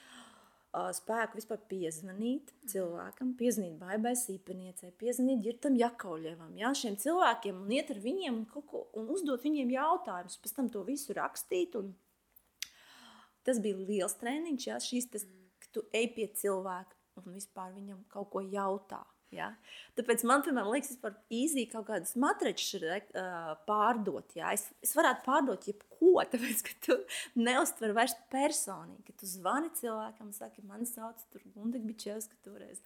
spēku 0.74 1.40
vispār 1.40 1.62
piezvanīt 1.70 2.52
cilvēkam, 2.70 3.34
piezvanīt 3.40 3.78
Baibai 3.80 4.14
Sīpeniecei, 4.20 4.92
piezvanīt 5.00 5.42
Girtam 5.46 5.78
Jakauļevam, 5.80 6.54
jā, 6.60 6.74
šiem 6.76 6.98
cilvēkiem, 7.02 7.64
un 7.64 7.74
iet 7.74 7.92
ar 7.94 8.02
viņiem 8.04 8.42
un, 8.42 8.46
ko, 8.52 8.84
un 8.98 9.10
uzdot 9.14 9.44
viņiem 9.46 9.74
jautājumus, 9.74 10.38
pēc 10.44 10.56
tam 10.58 10.70
to 10.74 10.84
visu 10.88 11.16
rakstīt, 11.18 11.78
un 11.80 11.94
tas 13.48 13.62
bija 13.64 13.80
liels 13.80 14.18
treniņš, 14.22 14.68
jā, 14.70 14.80
šīs 14.84 15.12
tas, 15.16 15.28
ka 15.64 15.72
tu 15.74 15.86
ej 15.96 16.12
pie 16.16 16.28
cilvēka, 16.36 16.98
un 17.18 17.32
vispār 17.34 17.74
viņam 17.74 18.04
kaut 18.12 18.30
ko 18.36 18.44
jautā. 18.46 19.02
Ja? 19.36 19.50
Tāpēc 19.98 20.24
man, 20.28 20.44
piemēram, 20.46 20.70
liekas, 20.72 20.94
vispār 20.94 21.16
īzī 21.34 21.66
kaut 21.72 21.90
kādas 21.90 22.14
matračas 22.20 22.78
uh, 22.80 23.50
pārdot. 23.68 24.32
Ja? 24.38 24.54
Es, 24.56 24.68
es 24.84 24.94
varētu 24.96 25.26
pārdot 25.26 25.68
jebko, 25.68 26.14
tāpēc, 26.32 26.64
ka 26.68 26.78
tu 26.88 26.98
neuztver 27.40 27.96
vairs 27.98 28.16
personīgi, 28.32 29.04
ka 29.10 29.18
tu 29.20 29.30
zvani 29.30 29.72
cilvēkam, 29.80 30.32
saki, 30.36 30.64
mani 30.68 30.88
sauc 30.90 31.20
tur 31.34 31.44
Gundega 31.56 31.88
Bičevska 31.90 32.40
toreiz. 32.46 32.80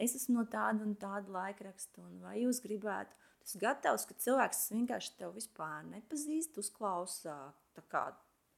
Es 0.00 0.16
esmu 0.18 0.40
no 0.40 0.48
tāda 0.50 0.82
un 0.82 0.96
tāda 0.98 1.30
laikraksta, 1.30 2.02
un 2.02 2.18
vai 2.24 2.40
jūs 2.40 2.58
gribētu, 2.64 3.14
tas 3.44 3.58
gatavs, 3.62 4.08
ka 4.08 4.16
cilvēks 4.18 4.66
vienkārši 4.74 5.14
tev 5.20 5.36
vispār 5.36 5.84
nepazīst, 5.92 6.58
uzklausa 6.58 7.36
tā 7.76 7.84
kā 7.92 8.08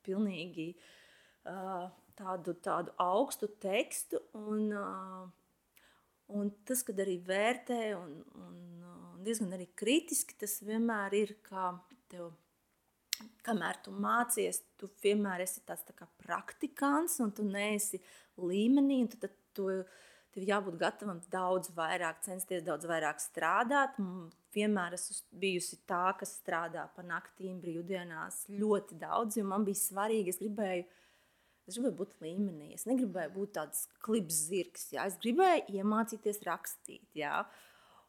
pilnīgi 0.07 0.71
uh, 1.45 1.91
tādu, 2.17 2.55
tādu 2.65 2.95
augstu 3.03 3.51
tekstu. 3.61 4.23
Un, 4.39 4.71
un 6.35 6.51
tas, 6.67 6.83
kad 6.87 6.99
arī 7.03 7.19
vērtē 7.27 7.81
un, 7.99 8.17
un, 8.41 8.57
un 9.15 9.23
diezgan 9.27 9.55
arī 9.57 9.69
kritiski, 9.79 10.37
tas 10.41 10.59
vienmēr 10.67 11.17
ir 11.19 11.37
kā 11.47 11.71
tev. 12.11 12.33
Kamēr 13.47 13.79
tu 13.81 13.95
mācies, 13.97 14.59
tu 14.77 14.91
vienmēr 15.01 15.41
esi 15.47 15.63
tāds 15.65 15.87
tā 15.89 15.95
kā 15.97 16.05
praktikants, 16.21 17.15
un 17.25 17.31
tu 17.33 17.47
neesi 17.49 17.97
līmenī. 18.37 18.99
Tad, 19.15 19.33
tu, 19.57 19.71
tev 20.35 20.45
jābūt 20.45 20.77
gatavam 20.83 21.23
daudz 21.33 21.71
vairāk, 21.79 22.21
censties 22.27 22.67
daudz 22.67 22.85
vairāk 22.91 23.23
strādāt. 23.25 23.97
Vienmēr 24.53 24.99
esmu 24.99 25.17
bijusi 25.41 25.79
tā, 25.89 26.11
kas 26.21 26.35
strādā 26.43 26.85
pa 26.93 27.07
naktīm, 27.07 27.57
brīvdienās 27.63 28.43
ļoti 28.53 29.01
daudz, 29.01 29.41
jo 29.41 29.47
man 29.49 29.65
bija 29.65 29.81
svarīgi, 29.81 30.35
es 30.35 30.43
gribēju 30.43 30.85
uh, 30.85 31.01
Es 31.67 31.75
gribēju 31.75 31.97
būt 31.99 32.15
līmenī. 32.23 32.69
Es 32.77 32.87
negribēju 32.87 33.33
būt 33.35 33.57
tāds 33.59 33.87
klips 34.05 34.39
zirgs. 34.47 34.87
Jā. 34.95 35.09
Es 35.11 35.19
gribēju 35.23 35.81
iemācīties 35.81 36.39
rakstīt. 36.47 37.09
Jā. 37.19 37.41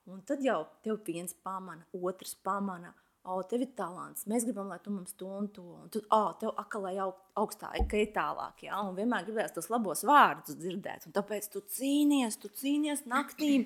Un 0.07 0.21
tad 0.27 0.43
jau 0.45 0.61
tev 0.85 1.01
viens 1.07 1.33
pamana, 1.43 1.83
otrs 1.97 2.35
pamana. 2.45 2.93
O, 3.27 3.41
tev 3.43 3.65
ir 3.65 3.73
talants. 3.75 4.23
Mēs 4.29 4.45
gribam, 4.47 4.69
lai 4.71 4.77
tu 4.79 4.91
mums 4.93 5.11
to 5.19 5.27
un 5.27 5.49
to. 5.51 5.65
Un 5.81 5.89
tad, 5.91 6.05
o, 6.15 6.19
tev 6.39 6.53
atkal 6.61 6.85
jau 6.95 7.09
augstāk, 7.41 7.81
ka 7.91 7.99
ir 7.99 8.13
tālāk. 8.15 8.63
Ja? 8.69 8.79
Un 8.87 8.95
vienmēr 8.95 9.25
gribēs 9.27 9.51
tos 9.57 9.67
labos 9.73 10.05
vārdus 10.07 10.55
dzirdēt. 10.61 11.09
Un 11.09 11.15
tāpēc 11.17 11.49
tu 11.51 11.59
cīnies, 11.75 12.39
tu 12.39 12.53
cīnies 12.61 13.03
naktīm. 13.09 13.65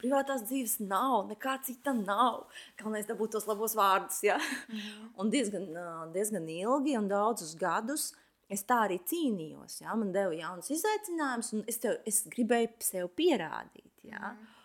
Privātās 0.00 0.42
dzīves 0.48 0.78
nav, 0.82 1.30
nekā 1.30 1.58
cita 1.64 1.94
nav. 1.96 2.50
Galvenais 2.80 3.08
dabūt 3.08 3.38
tos 3.38 3.48
labos 3.48 3.76
vārdus. 3.78 4.20
Ja? 4.26 4.36
Mm. 4.68 5.08
Un 5.22 5.32
diezgan, 5.32 5.70
diezgan 6.12 6.50
ilgi 6.52 6.98
un 7.00 7.08
daudzus 7.08 7.54
gadus 7.60 8.10
es 8.52 8.64
tā 8.68 8.84
arī 8.86 9.00
cīnījos. 9.06 9.80
Ja? 9.84 9.96
Man 9.98 10.12
deva 10.14 10.34
jaunas 10.36 10.70
izaicinājumus, 10.74 11.52
un 11.56 11.62
es, 11.70 11.78
tev, 11.82 12.00
es 12.08 12.24
gribēju 12.32 12.72
sev 12.84 13.12
pierādīt. 13.18 13.92
Ja? 14.08 14.34
Mm. 14.34 14.56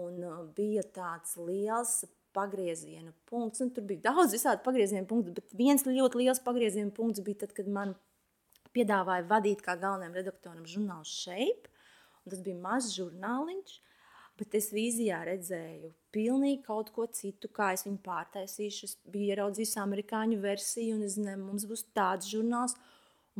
Un 0.00 0.22
uh, 0.22 0.42
bija 0.54 0.84
tāds 0.94 1.36
liels 1.40 2.00
pagrieziena 2.36 3.10
punkts, 3.26 3.62
un 3.64 3.72
tur 3.74 3.84
bija 3.88 4.10
daudz 4.10 4.36
visādi 4.36 4.62
pagrieziena 4.62 5.06
punkti, 5.10 5.34
bet 5.34 5.50
viens 5.58 5.82
ļoti 5.86 6.22
liels 6.22 6.42
pagrieziena 6.44 6.94
punkts 6.94 7.22
bija 7.26 7.42
tad, 7.42 7.54
kad 7.56 7.70
man 7.70 7.96
piedāvāja 8.76 9.26
vadīt 9.30 9.64
kā 9.64 9.74
galvenajam 9.78 10.18
redaktoram 10.20 10.66
žurnālu 10.68 11.08
Shape. 11.08 11.70
Tas 12.30 12.42
bija 12.44 12.58
mazs 12.62 12.92
žurnāliņš, 12.94 13.72
bet 14.38 14.54
es 14.54 14.68
vīzijā 14.74 15.22
redzēju 15.26 15.90
pilnīgi 16.14 16.60
kaut 16.66 16.92
ko 16.94 17.06
citu, 17.10 17.48
kā 17.50 17.72
es 17.74 17.86
viņu 17.86 17.98
pārtaisīšu. 18.04 18.86
Es 18.86 18.96
biju 19.10 19.32
ieraudzījis 19.34 19.78
amerikāņu 19.82 20.38
versiju, 20.42 20.98
un 20.98 21.06
es 21.08 21.16
zinu, 21.16 21.34
mums 21.42 21.66
būs 21.66 21.88
tāds 21.96 22.30
žurnāls. 22.30 22.76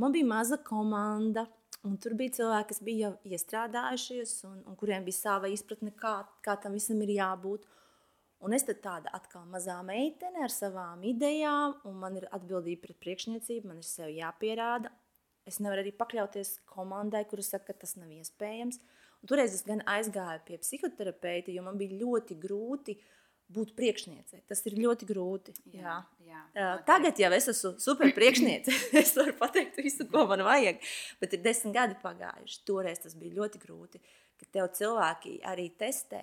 Man 0.00 0.12
bija 0.12 0.24
maza 0.24 0.56
komanda, 0.56 1.42
un 1.84 1.98
tur 2.00 2.14
bija 2.16 2.32
cilvēki, 2.38 2.68
kas 2.70 2.78
bija 2.84 3.08
jau 3.10 3.34
iestrādājušies, 3.34 4.30
un, 4.48 4.62
un 4.70 4.78
kuriem 4.80 5.04
bija 5.04 5.18
sava 5.18 5.50
izpratne, 5.52 5.92
kā, 5.92 6.14
kā 6.46 6.54
tam 6.62 6.78
visam 6.78 7.02
ir 7.04 7.12
jābūt. 7.18 7.66
Un 8.40 8.56
es 8.56 8.64
tāda 8.64 9.12
atkal 9.12 9.44
mazā 9.52 9.76
meitene 9.84 10.40
ar 10.46 10.54
savām 10.54 11.04
idejām, 11.04 11.74
un 11.84 11.98
man 12.00 12.16
ir 12.16 12.30
atbildība 12.32 12.86
pret 12.86 13.00
priekšniecību, 13.04 13.68
man 13.68 13.82
ir 13.82 13.88
sev 13.90 14.08
jāpierāda. 14.14 14.88
Es 15.44 15.60
nevaru 15.60 15.84
arī 15.84 15.92
pakļauties 16.00 16.54
komandai, 16.70 17.26
kuras 17.28 17.52
saka, 17.52 17.74
ka 17.74 17.82
tas 17.84 17.98
nav 18.00 18.08
iespējams. 18.16 18.80
Un 19.20 19.28
toreiz 19.28 19.52
es 19.52 19.66
gan 19.68 19.84
aizgāju 19.84 20.46
pie 20.46 20.56
psihoterapeita, 20.64 21.52
jo 21.52 21.66
man 21.66 21.76
bija 21.80 22.00
ļoti 22.00 22.40
grūti 22.40 22.96
būt 23.54 23.74
priekšniecei. 23.78 24.42
Tas 24.48 24.62
ir 24.68 24.78
ļoti 24.78 25.08
grūti. 25.08 25.54
Jā. 25.74 26.00
Jā, 26.26 26.42
jā. 26.54 26.70
Tagad 26.86 27.18
jau 27.18 27.30
es 27.36 27.48
esmu 27.50 27.74
super 27.82 28.12
priekšniece. 28.16 28.74
es 29.02 29.14
varu 29.18 29.34
pateikt 29.38 29.80
visu, 29.82 30.06
ko 30.10 30.26
man 30.30 30.44
vajag. 30.46 30.82
Bet 31.22 31.36
ir 31.36 31.44
desmit 31.44 31.74
gadi 31.76 31.98
pagājuši. 32.02 32.60
Toreiz 32.68 33.02
tas 33.02 33.16
bija 33.18 33.40
ļoti 33.40 33.62
grūti. 33.62 34.02
Kad 34.40 34.52
tev 34.56 34.70
cilvēki 34.78 35.40
arī 35.50 35.68
testē, 35.80 36.22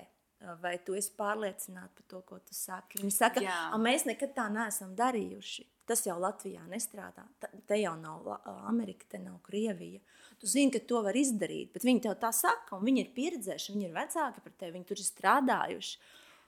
vai 0.61 0.77
tu 0.85 0.95
esi 0.97 1.11
pārliecināts 1.17 1.97
par 1.97 2.05
to, 2.09 2.21
ko 2.25 2.39
tu 2.41 2.55
saki. 2.55 3.01
Viņi 3.01 3.13
saka, 3.13 3.43
ka 3.43 3.79
mēs 3.81 4.07
nekad 4.09 4.35
tā 4.37 4.47
neesam 4.53 4.93
darījuši. 4.97 5.65
Tas 5.87 6.03
jau 6.03 6.17
Latvijā 6.19 6.65
nestrādā. 6.67 7.23
Te 7.39 7.77
jau 7.79 7.93
nav 7.99 8.25
Amerika, 8.67 9.07
te 9.07 9.21
nav 9.23 9.39
Krievija. 9.45 10.01
Tu 10.37 10.49
zini, 10.51 10.71
ka 10.73 10.81
to 10.85 10.99
var 11.05 11.15
izdarīt, 11.17 11.71
bet 11.73 11.85
viņi 11.87 12.03
tev 12.03 12.17
tā 12.21 12.29
saka, 12.35 12.75
un 12.75 12.83
viņi 12.85 13.05
ir 13.05 13.13
pieredzējuši, 13.15 13.73
viņi 13.73 13.87
ir 13.87 13.95
vecāki 13.95 14.43
par 14.43 14.53
tevi, 14.59 14.73
viņi 14.75 14.89
tur 14.89 14.99
ir 14.99 15.07
strādājuši. 15.07 15.93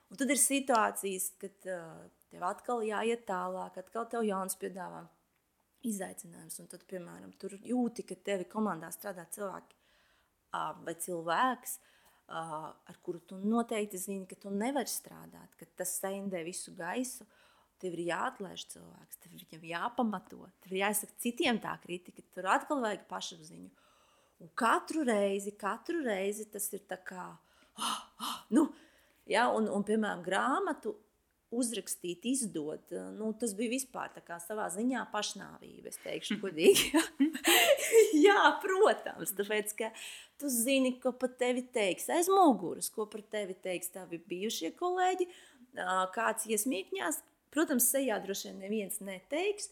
Un 0.10 0.17
tad 0.17 0.32
ir 0.34 0.41
situācijas, 0.41 1.32
kad 1.41 1.69
uh, 1.69 2.08
tev 2.34 2.45
atkal 2.50 2.84
jāiet 2.86 3.26
tālāk, 3.30 3.78
atkal 3.82 4.08
tev 4.10 4.26
jauns 4.26 4.58
piedāvā 4.60 5.04
izaicinājums. 5.88 6.60
Un 6.62 6.69
tad, 6.72 6.84
piemēram, 6.89 7.34
tur 7.41 7.56
jūti, 7.56 8.06
ka 8.08 8.17
tevi 8.30 8.48
komandā 8.50 8.91
strādā 8.93 9.26
cilvēki 9.34 9.78
vai 10.84 10.95
cilvēks, 10.98 11.76
ar 12.30 12.98
kuru 13.06 13.22
tu 13.26 13.38
noteikti 13.38 14.00
zini, 14.02 14.26
ka 14.30 14.38
tu 14.41 14.52
nevari 14.54 14.89
strādāt, 14.89 15.54
ka 15.58 15.67
tas 15.78 15.95
saindē 16.02 16.43
visu 16.45 16.74
gaisu. 16.78 17.28
Tev 17.80 17.93
ir 17.95 18.10
jāatlaiž 18.10 18.65
cilvēks, 18.74 19.22
tev 19.24 19.38
ir 19.56 19.67
jāpamato, 19.69 20.41
tev 20.60 20.74
ir 20.74 20.82
jāsaka 20.82 21.15
citiem 21.24 21.62
tā 21.63 21.78
kritika, 21.80 22.26
tur 22.36 22.50
atkal 22.52 22.82
vajag 22.84 23.06
pašapziņu. 23.08 23.69
Un 24.43 24.50
katru 24.60 25.06
reizi, 25.08 25.54
katru 25.56 26.02
reizi 26.04 26.50
tas 26.52 26.67
ir 26.76 26.84
tā 26.89 26.98
kā, 27.08 27.24
ah, 27.80 28.02
ah, 28.19 28.36
nu, 28.52 28.65
ja, 29.30 29.48
un, 29.56 29.70
un, 29.72 29.86
piemēram, 29.88 30.24
grāmatu 30.26 30.96
uzrakstīt, 31.50 32.28
izdot, 32.30 32.92
nu, 33.15 33.32
tas 33.42 33.56
bija 33.58 33.74
vispār 33.74 34.12
tā 34.13 34.22
kā 34.26 34.38
savā 34.42 34.68
ziņā 34.74 35.02
pašnāvība, 35.13 35.89
es 35.89 35.98
teikšu 36.04 36.38
godīgi. 36.44 36.92
Jā, 38.26 38.44
protams, 38.62 39.34
tāpēc, 39.38 39.74
ka 39.80 39.89
tu 40.42 40.52
zini, 40.54 40.96
ko 41.02 41.13
par 41.18 41.34
tevi 41.42 41.65
teiks 41.74 42.10
aiz 42.13 42.30
muguras, 42.30 42.92
ko 42.94 43.08
par 43.10 43.26
tevi 43.34 43.58
teiks 43.58 43.89
tavi 43.96 44.22
bijušie 44.30 44.76
kolēģi, 44.78 45.30
kāds 46.13 46.46
iesmīkņās. 46.50 47.24
Protams, 47.50 47.89
sejā 47.89 48.20
droši 48.22 48.52
vien 48.52 48.60
neviens 48.62 49.00
neteiks, 49.02 49.72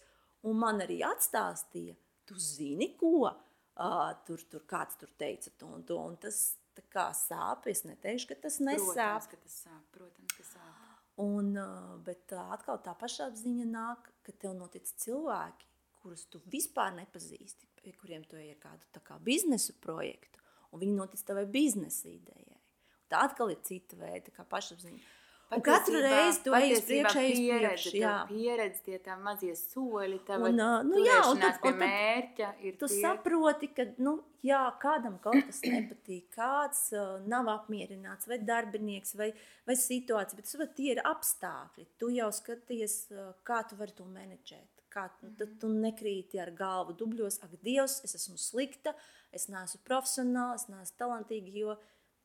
un 0.50 0.58
man 0.58 0.82
arī 0.82 1.04
atstāstīja, 1.06 1.94
tu 2.26 2.38
zini, 2.42 2.90
ko 2.98 3.28
uh, 3.30 4.14
tur, 4.26 4.42
tur 4.50 4.66
kāds 4.70 4.98
tur 4.98 5.12
teica 5.20 5.54
to 5.60 5.70
un 5.70 5.86
to, 5.86 5.98
un 6.02 6.18
tas 6.18 6.57
tā 6.78 6.84
kā 6.94 7.08
sāp, 7.18 7.68
es 7.72 7.84
neteikšu, 7.88 8.30
ka 8.32 8.38
tas 8.46 8.60
Protams, 8.62 8.92
nesāp. 8.94 9.30
ka 9.32 9.40
tas 9.44 9.58
sāp. 9.66 9.84
Protams, 9.96 10.36
ka 10.38 10.46
sāp. 10.52 10.84
Un, 11.24 11.56
uh, 11.58 11.96
bet 12.06 12.34
uh, 12.36 12.52
atkal 12.54 12.78
tā 12.86 12.94
pašapziņa 12.98 13.66
nāk, 13.72 14.12
ka 14.26 14.36
tev 14.38 14.54
notic 14.58 14.86
cilvēki, 15.02 15.70
kurus 16.02 16.28
tu 16.30 16.42
vispār 16.54 16.94
nepazīsti, 17.00 17.72
pie 17.82 17.96
kuriem 17.98 18.26
tu 18.30 18.38
ej 18.38 18.54
ar 18.54 18.60
kādu 18.68 18.90
tā 18.94 19.02
kā 19.04 19.18
biznesu 19.24 19.74
projektu, 19.82 20.44
un 20.72 20.84
viņi 20.84 20.98
notic 21.00 21.24
tavai 21.26 21.48
biznesa 21.50 22.12
idejai. 22.12 22.62
Tā 23.08 23.24
atkal 23.26 23.54
ir 23.54 23.64
cita 23.66 23.98
veida, 23.98 24.46
pašapziņa. 24.52 25.02
Katru 25.48 26.00
reizi 26.04 26.50
ej 26.60 26.74
uz 26.76 26.82
pieredze, 26.84 27.92
jā. 27.96 28.16
pieredze, 28.28 28.82
tie 28.84 28.98
tā 29.00 29.16
mazie 29.16 29.54
soļi, 29.56 30.20
tava 30.28 30.50
Un, 30.50 30.60
nu 30.90 31.00
jā, 31.00 31.22
un 31.32 31.40
tad- 31.40 31.62
pie 31.64 31.72
mērķa 31.72 32.50
ir 32.68 32.76
Tu 32.82 32.90
tie. 32.92 33.00
saproti, 33.00 33.70
ka 33.72 33.86
nu, 34.04 34.18
jā, 34.44 34.60
kādam 34.82 35.16
kaut 35.24 35.40
kas 35.48 35.62
nepatīk, 35.64 36.28
kāds 36.36 36.92
uh, 36.92 37.24
nav 37.32 37.48
apmierināts, 37.54 38.28
vai 38.28 38.42
darbinieks, 38.44 39.16
vai, 39.16 39.32
vai 39.66 39.76
situācija, 39.80 40.36
bet 40.36 40.52
saproti, 40.52 40.76
tie 40.82 40.92
ir 40.98 41.04
apstākļi. 41.08 41.88
Tu 41.98 42.12
jau 42.20 42.32
skaties, 42.36 42.98
uh, 43.16 43.32
kā 43.48 43.64
tu 43.70 43.80
vari 43.80 43.96
to 43.96 44.04
menedžēt. 44.04 44.68
Kā, 44.92 45.08
mm 45.08 45.30
-hmm. 45.30 45.38
Tad 45.38 45.60
tu 45.60 45.68
nekrīti 45.68 46.42
ar 46.42 46.52
galvu 46.52 46.94
dubļos, 46.94 47.44
ak, 47.44 47.56
Dievs, 47.64 48.02
es 48.04 48.16
esmu 48.16 48.38
slikta, 48.38 48.94
es 49.32 49.48
neesmu 49.48 49.80
profesionāla, 49.84 50.56
es 50.56 50.68
neesmu 50.68 50.98
talantīga, 50.98 51.52
jo 51.54 51.78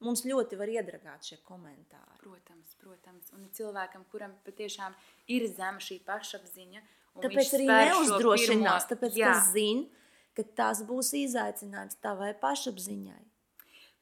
mums 0.02 0.24
ļoti 0.26 0.58
var 0.60 0.70
iedragāt 0.72 1.28
šie 1.30 1.38
komentāri. 1.46 2.18
Protams, 2.22 2.74
protams. 2.82 3.32
Un 3.36 3.48
cilvēkam, 3.56 4.04
kuram 4.12 4.34
patiešām 4.46 4.94
ir 5.32 5.46
zema 5.48 5.82
šī 5.82 6.00
pašapziņa, 6.06 6.82
un 7.16 7.26
Tāpēc 7.26 7.54
arī 7.58 7.66
neuzdrošinās, 7.70 8.86
pirmo- 8.86 8.92
tāpēc, 8.92 9.18
Jā. 9.18 9.32
ka 9.32 9.50
zina, 9.52 9.86
ka 10.36 10.42
tas 10.56 10.82
būs 10.88 11.12
izaicinājums 11.24 11.98
tavai 12.00 12.32
pašapziņai. 12.40 13.22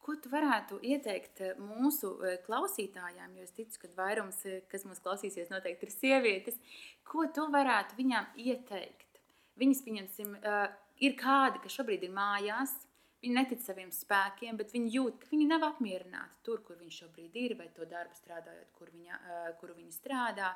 Ko 0.00 0.14
tu 0.16 0.30
varētu 0.32 0.78
ieteikt 0.80 1.40
eh, 1.44 1.54
mūsu 1.60 2.14
eh, 2.24 2.38
klausītājām, 2.46 3.34
jo 3.36 3.42
es 3.44 3.52
ticu, 3.52 3.82
ka 3.82 3.88
vairums, 3.98 4.38
eh, 4.48 4.62
kas 4.70 4.86
mūs 4.88 4.98
klausīsies, 5.04 5.50
noteikti 5.52 5.86
ir 5.86 5.92
sievietes. 5.92 6.56
Ko 7.04 7.26
tu 7.34 7.44
varētu 7.52 7.98
viņām 7.98 8.26
ieteikt? 8.36 9.20
Viņas, 9.60 9.82
pieņemsim, 9.84 10.36
ir 11.04 11.16
kādi, 11.20 11.60
kas 11.60 11.74
šobrīd 11.76 12.06
ir 12.06 12.12
mājās, 12.16 12.70
viņi 13.22 13.36
netic 13.36 13.62
saviem 13.64 13.90
spēkiem, 13.92 14.56
bet 14.56 14.72
viņi 14.74 14.92
jūt, 14.96 15.18
ka 15.22 15.30
viņi 15.32 15.46
nav 15.50 15.64
apmierināti 15.68 16.40
tur, 16.46 16.62
kur 16.64 16.78
viņi 16.80 16.94
šobrīd 16.98 17.36
ir, 17.36 17.56
vai 17.58 17.68
to 17.76 17.84
darbu 17.88 18.16
strādājot, 18.16 18.70
kur 18.78 18.90
viņa, 18.94 19.18
eh, 19.20 19.50
kuru 19.60 19.74
viņi 19.78 19.92
strādā. 19.96 20.54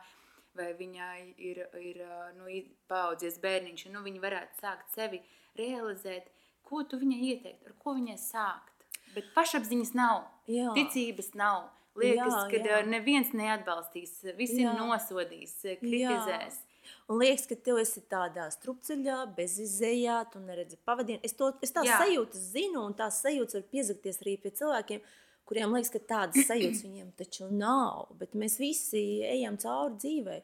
Vai 0.54 0.68
viņai 0.78 1.34
ir, 1.42 1.64
ir 1.82 1.96
eh, 2.00 2.32
nu, 2.38 2.46
paudzies 2.88 3.40
bērniņš, 3.42 3.86
un 3.88 3.96
nu, 3.98 4.04
viņa 4.06 4.20
varētu 4.22 4.60
sākt 4.62 4.92
sevi 4.94 5.20
realizēt. 5.58 6.28
Ko 6.64 6.82
tu 6.88 6.96
viņai 6.96 7.20
ieteiktu, 7.30 7.66
ar 7.66 7.74
ko 7.82 7.94
viņai 7.98 8.16
sākt? 8.22 8.86
Bet 9.14 9.26
pašapziņas 9.34 9.94
nav, 9.94 10.24
Jā. 10.48 10.70
ticības 10.74 11.34
nav. 11.34 11.70
Liekas, 11.94 12.32
Jā, 12.32 12.46
ka 12.50 12.56
jā. 12.58 12.78
eh, 12.78 12.86
neviens 12.86 13.34
neatbalstīs, 13.34 14.14
visi 14.38 14.62
Jā. 14.62 14.72
nosodīs, 14.78 15.58
kritizēs. 15.82 16.62
Un 17.10 17.20
liekas, 17.20 17.46
ka 17.50 17.58
tu 17.66 17.76
esi 17.80 18.02
tādā 18.10 18.46
strupceļā, 18.54 19.18
bez 19.36 19.58
izējā, 19.62 20.18
tu 20.32 20.42
neredzi 20.44 20.78
pavadienu. 20.86 21.22
Es, 21.26 21.36
to, 21.38 21.52
es 21.64 21.74
tās 21.74 21.88
Jā. 21.88 22.00
sajūtas 22.02 22.48
zinu, 22.54 22.82
un 22.88 22.96
tās 22.98 23.20
sajūtas 23.24 23.58
var 23.58 23.66
piezakties 23.72 24.20
arī 24.22 24.36
pie 24.42 24.52
cilvēkiem, 24.60 25.04
kuriem 25.48 25.76
liekas, 25.76 25.92
ka 25.94 26.02
tādas 26.14 26.44
sajūtas 26.50 26.84
viņiem 26.86 27.14
taču 27.18 27.48
nav. 27.52 28.12
Bet 28.20 28.36
mēs 28.38 28.58
visi 28.62 29.04
ejam 29.28 29.58
cauri 29.60 29.98
dzīvei. 30.02 30.40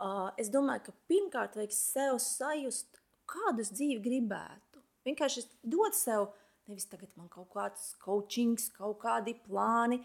Uh, 0.00 0.30
es 0.40 0.48
domāju, 0.52 0.86
ka 0.88 0.96
pirmkārt 1.12 1.58
vajag 1.58 1.74
sev 1.76 2.20
sajust, 2.24 3.02
kādu 3.28 3.64
es 3.64 3.72
dzīvi 3.74 4.00
gribētu. 4.04 4.80
Vienkārši 5.06 5.44
dot 5.64 5.96
sev, 5.96 6.30
nevis 6.70 6.88
tagad 6.88 7.12
man 7.18 7.28
kaut 7.32 7.50
kāds 7.52 7.92
coachings, 8.00 8.70
kaut 8.76 9.00
kādi 9.02 9.34
plāni, 9.44 10.00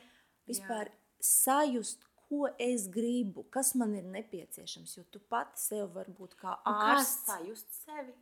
vispār 0.49 0.91
sajust, 1.23 2.04
ko 2.29 2.47
es 2.61 2.87
gribu, 2.91 3.43
kas 3.53 3.73
man 3.75 3.95
ir 3.95 4.03
nepieciešams. 4.13 4.97
Jo 4.97 5.03
tu 5.11 5.19
pati 5.19 5.61
sev 5.61 5.91
vari 5.95 6.13
būt 6.17 6.35
kā 6.39 6.55
Un 6.65 6.73
Kā 6.79 6.95
ārsts. 6.95 7.25
sajust 7.29 7.81
sevi? 7.85 8.13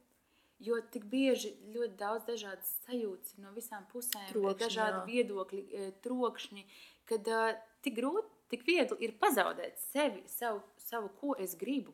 Jo 0.64 0.78
tik 0.94 1.06
bieži 1.12 1.54
ļoti 1.74 1.98
daudz 2.00 2.28
dažādas 2.28 2.70
sajūtas 2.86 3.38
no 3.44 3.52
visām 3.56 3.84
pusēm, 3.92 4.30
Trokšņi, 4.30 4.60
dažādi 4.62 5.00
jā. 5.00 5.06
viedokļi, 5.10 5.64
eh, 5.74 5.90
trokšņi, 6.06 6.64
kad 7.10 7.28
uh, 7.28 7.58
tik 7.84 7.98
grūti, 7.98 8.30
tik 8.54 8.64
viegli 8.68 8.98
ir 9.04 9.16
pazaudēt 9.20 9.80
sevi, 9.90 10.24
savu, 10.28 10.62
savu 10.78 11.10
ko 11.20 11.36
es 11.40 11.56
gribu. 11.60 11.92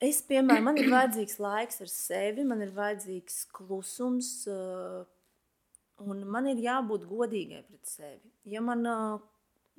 Es, 0.00 0.20
piemēram, 0.24 0.64
man 0.64 0.78
ir 0.80 0.88
vajadzīgs 0.90 1.38
laiks 1.40 1.80
ar 1.84 1.88
sevi, 1.92 2.44
man 2.48 2.62
ir 2.64 2.70
vajadzīgs 2.72 3.42
klusums, 3.52 4.30
uh, 4.48 5.04
un 6.00 6.22
man 6.28 6.46
ir 6.52 6.60
jābūt 6.64 7.04
godīgai 7.08 7.62
pret 7.66 7.86
sevi. 7.86 8.30
Ja 8.48 8.60
man 8.64 8.84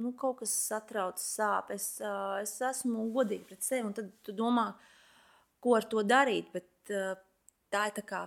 nu, 0.01 0.13
kaut 0.17 0.41
kas 0.41 0.53
satrauc, 0.67 1.21
sāp, 1.21 1.71
es, 1.75 1.93
uh, 2.03 2.39
es 2.41 2.57
esmu 2.71 3.07
godīga 3.15 3.51
pret 3.51 3.65
sevi, 3.65 3.85
un 3.87 3.95
tad 3.97 4.11
tu 4.25 4.35
domā, 4.35 4.71
ko 5.61 5.77
ar 5.77 5.87
to 5.89 6.03
darīt. 6.05 6.51
Bet 6.55 6.93
uh, 6.93 7.15
tā 7.71 7.87
ir 7.89 7.97
tā 7.99 8.05
kā 8.07 8.25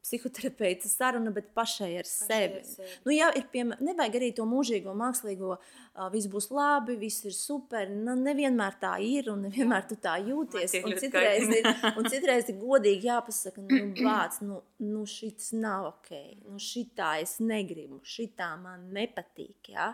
psihoterapeita 0.00 0.88
saruna, 0.88 1.30
bet 1.30 1.50
pašai 1.54 1.90
ar 2.00 2.06
sevi. 2.08 2.60
ar 2.60 2.64
sevi. 2.64 2.88
Nu, 3.04 3.12
jā, 3.12 3.28
ir 3.36 3.44
piemēram, 3.52 3.84
nevajag 3.84 4.16
arī 4.16 4.30
to 4.36 4.46
mūžīgo 4.48 4.94
mākslīgo, 4.96 5.56
uh, 5.58 6.06
viss 6.12 6.30
būs 6.32 6.48
labi, 6.56 6.96
viss 7.00 7.26
ir 7.28 7.34
super. 7.36 7.90
Nu, 7.92 8.14
nevienmēr 8.16 8.78
tā 8.80 8.94
ir, 9.04 9.28
un 9.32 9.44
nevienmēr 9.46 9.84
tu 9.90 9.98
tā 10.00 10.16
jūties. 10.24 10.78
Un 10.80 10.96
citreiz, 11.02 11.52
ir, 11.58 11.68
un 11.92 12.08
citreiz 12.08 12.48
ir 12.48 12.60
godīgi 12.62 13.10
jāpasaka, 13.10 13.64
nu, 13.66 13.82
vārds, 14.06 14.40
nu, 14.46 14.62
nu 14.86 15.04
šis 15.08 15.52
nav 15.60 15.90
ok, 15.92 16.14
nu, 16.46 16.56
šitā 16.70 17.18
es 17.24 17.36
negribu, 17.44 18.00
šitā 18.00 18.54
man 18.62 18.88
nepatīk. 18.96 19.74
Ja? 19.74 19.92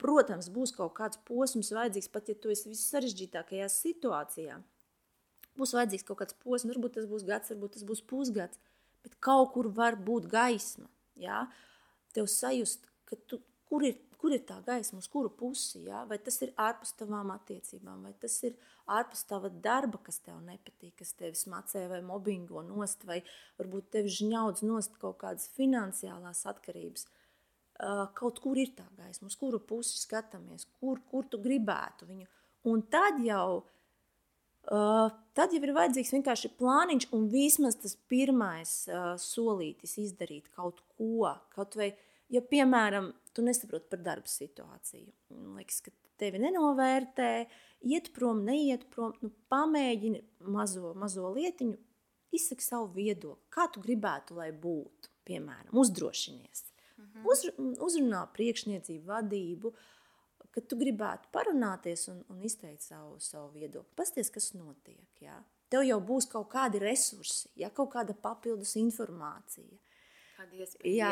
Protams, 0.00 0.48
būs 0.48 0.72
kaut 0.72 0.94
kāds 0.96 1.20
posms 1.28 1.72
vajadzīgs, 1.76 2.08
pat 2.12 2.30
ja 2.32 2.36
tu 2.38 2.52
esi 2.52 2.70
vissarežģītākajā 2.72 3.66
situācijā. 3.74 4.56
Būs 5.60 5.74
vajadzīgs 5.76 6.06
kaut 6.08 6.22
kāds 6.22 6.36
posms, 6.40 6.72
varbūt 6.72 6.96
tas 6.96 7.08
būs 7.10 7.26
gads, 7.28 7.52
varbūt 7.52 7.76
tas 7.76 7.84
būs 7.88 8.00
pusgads, 8.08 8.60
bet 9.04 9.18
kaut 9.20 9.52
kur 9.56 9.68
var 9.76 9.98
būt 10.00 10.30
gaisma. 10.32 10.88
Ja? 11.20 11.44
Tev 12.16 12.30
sajust, 12.32 12.88
tu, 13.28 13.42
kur, 13.68 13.84
ir, 13.84 13.98
kur 14.16 14.32
ir 14.32 14.40
tā 14.48 14.56
gaisma, 14.64 15.02
uz 15.02 15.10
kuru 15.12 15.28
pusi, 15.36 15.84
ja? 15.90 16.06
vai 16.08 16.16
tas 16.22 16.40
ir 16.46 16.54
ārpus 16.56 16.96
tavām 16.96 17.34
attiecībām, 17.36 18.08
vai 18.08 18.14
tas 18.24 18.38
ir 18.48 18.56
ārpus 18.88 19.26
tava 19.28 19.52
darba, 19.52 20.00
kas 20.06 20.22
tev 20.24 20.40
nepatīk, 20.46 20.96
kas 21.02 21.12
tevi 21.18 21.36
smacē 21.36 21.84
vai 21.92 22.00
mobbingo 22.06 22.64
nost, 22.64 23.04
vai 23.04 23.20
varbūt 23.60 23.92
tevi 23.98 24.16
žņaudz 24.16 24.64
nost 24.64 24.96
kaut 25.02 25.20
kādas 25.20 25.50
finansiālās 25.58 26.46
atkarības. 26.48 27.10
Uh, 27.80 28.06
kaut 28.16 28.40
kur 28.42 28.58
ir 28.60 28.72
tā 28.76 28.86
gaisma, 28.98 29.30
uz 29.30 29.36
kuru 29.40 29.60
pusi 29.64 29.98
skatāmies, 30.00 30.66
kur, 30.80 31.00
kur 31.10 31.28
tu 31.30 31.40
gribētu 31.42 32.08
viņu. 32.08 32.28
Un 32.70 32.82
tad 32.92 33.20
jau, 33.24 33.62
uh, 34.68 35.08
tad 35.36 35.54
jau 35.54 35.62
ir 35.64 35.74
vajadzīgs 35.76 36.12
vienkārši 36.16 36.52
plāniņš 36.60 37.08
un 37.16 37.26
vismaz 37.32 37.78
tas 37.80 37.96
pirmais 38.10 38.74
uh, 38.90 39.14
solītis 39.20 39.96
izdarīt 40.04 40.50
kaut 40.56 40.82
ko. 40.96 41.32
Kaut 41.54 41.78
vai, 41.80 41.92
ja, 42.32 42.44
piemēram, 42.44 43.12
tu 43.34 43.44
nesaproti 43.46 43.90
par 43.92 44.04
darba 44.04 44.30
situāciju, 44.30 45.12
liekas, 45.56 45.82
ka 45.86 45.94
tevi 46.20 46.40
nenovērtē, 46.42 47.30
iet 47.88 48.10
prom, 48.16 48.42
neiet 48.44 48.84
prom, 48.92 49.14
nu, 49.24 49.32
pamēģini 49.52 50.20
mazo, 50.52 50.92
mazo 50.98 51.30
lietiņu, 51.32 51.78
izsaki 52.36 52.64
savu 52.64 52.90
viedokli, 52.98 53.48
kā 53.52 53.66
tu 53.72 53.82
gribētu, 53.82 54.36
lai 54.38 54.50
būtu, 54.52 55.10
piemēram, 55.26 55.72
uzdrošinies. 55.80 56.69
Mhm. 57.00 57.24
Uz, 57.30 57.46
uzrunā 57.86 58.24
priekšniecību, 58.36 59.06
vadību, 59.08 59.72
kad 60.54 60.66
tu 60.66 60.78
gribētu 60.80 61.30
parunāties 61.34 62.08
un, 62.10 62.24
un 62.32 62.42
izteikt 62.46 62.82
savu, 62.82 63.18
savu 63.22 63.50
viedokli. 63.54 63.94
Pasties, 63.98 64.30
kas 64.34 64.52
notiek. 64.56 65.06
Jā. 65.22 65.38
Tev 65.70 65.84
jau 65.86 66.00
būs 66.02 66.26
kaut 66.30 66.48
kādi 66.50 66.80
resursi, 66.82 67.48
ja, 67.60 67.70
kaut 67.70 67.92
kāda 67.92 68.16
papildus 68.18 68.74
informācija. 68.80 69.78
Kāda 70.40 70.56
iespēja, 70.58 71.10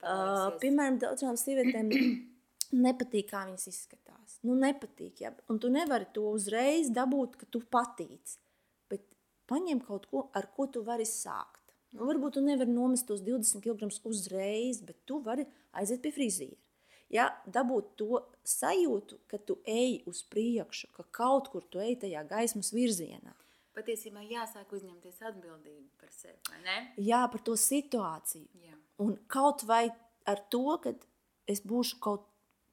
uh, 0.00 0.46
piemēram, 0.62 0.96
daudzām 1.02 1.36
sievietēm 1.36 1.90
nepatīk, 2.86 3.28
kā 3.32 3.44
viņas 3.48 3.68
izskatās. 3.68 4.38
Nu, 4.46 4.54
nepatīk, 4.56 5.20
ja? 5.26 5.34
un 5.52 5.60
tu 5.60 5.68
nevari 5.72 6.08
to 6.14 6.30
uzreiz 6.32 6.88
dabūt, 6.94 7.36
ka 7.42 7.50
tu 7.50 7.60
patīc. 7.66 8.38
Bet 8.88 9.04
paņem 9.50 9.82
kaut 9.84 10.08
ko, 10.08 10.28
ar 10.32 10.48
ko 10.56 10.70
tu 10.72 10.84
vari 10.86 11.08
sākt. 11.08 11.59
Nu, 11.96 12.06
varbūt 12.06 12.36
tu 12.36 12.42
nevari 12.44 12.70
nomest 12.70 13.08
tos 13.08 13.22
20 13.26 13.62
kg 13.64 13.90
uzreiz, 14.06 14.82
bet 14.86 14.98
tu 15.08 15.18
vari 15.24 15.46
aiziet 15.74 16.02
pie 16.04 16.12
friziera. 16.14 16.58
Ja, 17.10 17.26
dabūt 17.50 17.94
to 17.98 18.20
sajūtu, 18.46 19.18
ka 19.26 19.40
tu 19.42 19.56
ej 19.66 20.04
uz 20.06 20.22
priekšu, 20.30 20.92
ka 20.94 21.02
kaut 21.10 21.50
kur 21.50 21.64
tu 21.66 21.82
ej 21.82 21.96
tajā 22.04 22.22
gaismas 22.30 22.70
virzienā. 22.70 23.34
Patiesībā 23.74 24.22
jāsāk 24.30 24.70
uzņemties 24.76 25.18
atbildību 25.30 25.88
par 25.98 26.12
sevi? 26.14 26.38
Jā, 27.02 27.24
par 27.32 27.42
to 27.46 27.56
situāciju. 27.58 28.46
Jā. 28.62 28.78
Un 29.02 29.16
kaut 29.30 29.64
vai 29.66 29.88
ar 30.30 30.42
to, 30.54 30.62
ka 30.82 30.94
es 31.50 31.62
būšu 31.66 31.98
kaut 32.02 32.28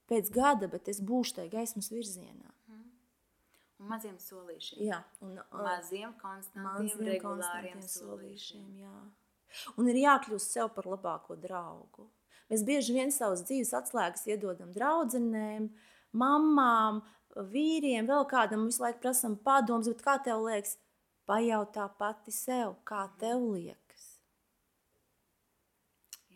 pēc 0.09 0.29
gada, 0.33 0.69
bet 0.69 0.89
es 0.93 1.01
būšu 1.01 1.39
tajā 1.39 1.53
gaismas 1.57 1.89
virzienā. 1.93 2.53
Un 3.77 3.91
maziem 3.91 4.17
solīšiem. 4.21 4.81
Jā, 4.87 5.01
un, 5.21 5.35
uh, 5.37 5.57
maziem, 5.61 6.13
konstantiem, 6.21 6.65
maziem, 6.65 7.03
regulāriem 7.11 7.81
solīšiem. 7.85 8.69
Jā. 8.81 8.95
Un 9.77 9.89
ir 9.91 9.99
jākļūst 10.01 10.55
sev 10.57 10.71
par 10.75 10.89
labāko 10.89 11.37
draugu. 11.39 12.07
Mēs 12.51 12.63
bieži 12.67 12.95
vien 12.95 13.11
savas 13.11 13.43
dzīves 13.45 13.73
atslēgas 13.75 14.25
iedodam 14.29 14.71
draudzenēm, 14.75 15.69
mamām, 16.15 17.03
vīriem, 17.53 18.07
vēl 18.09 18.25
kādam 18.31 18.65
visu 18.67 18.81
laiku 18.83 19.03
prasam 19.03 19.37
padomus, 19.45 19.89
bet 19.91 20.03
kā 20.05 20.17
tev 20.23 20.45
liekas, 20.47 20.77
pajautā 21.27 21.89
pati 21.99 22.33
sev, 22.33 22.77
kā 22.87 23.05
tev 23.21 23.43
liekas. 23.51 24.05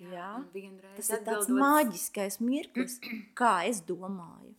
Jā, 0.02 0.32
Jā. 0.42 0.72
tas 0.98 1.12
ir 1.14 1.24
tāds 1.26 1.50
maģiskais 1.54 2.40
mirklis, 2.42 2.98
kā 3.40 3.62
es 3.70 3.82
domāju. 3.86 4.56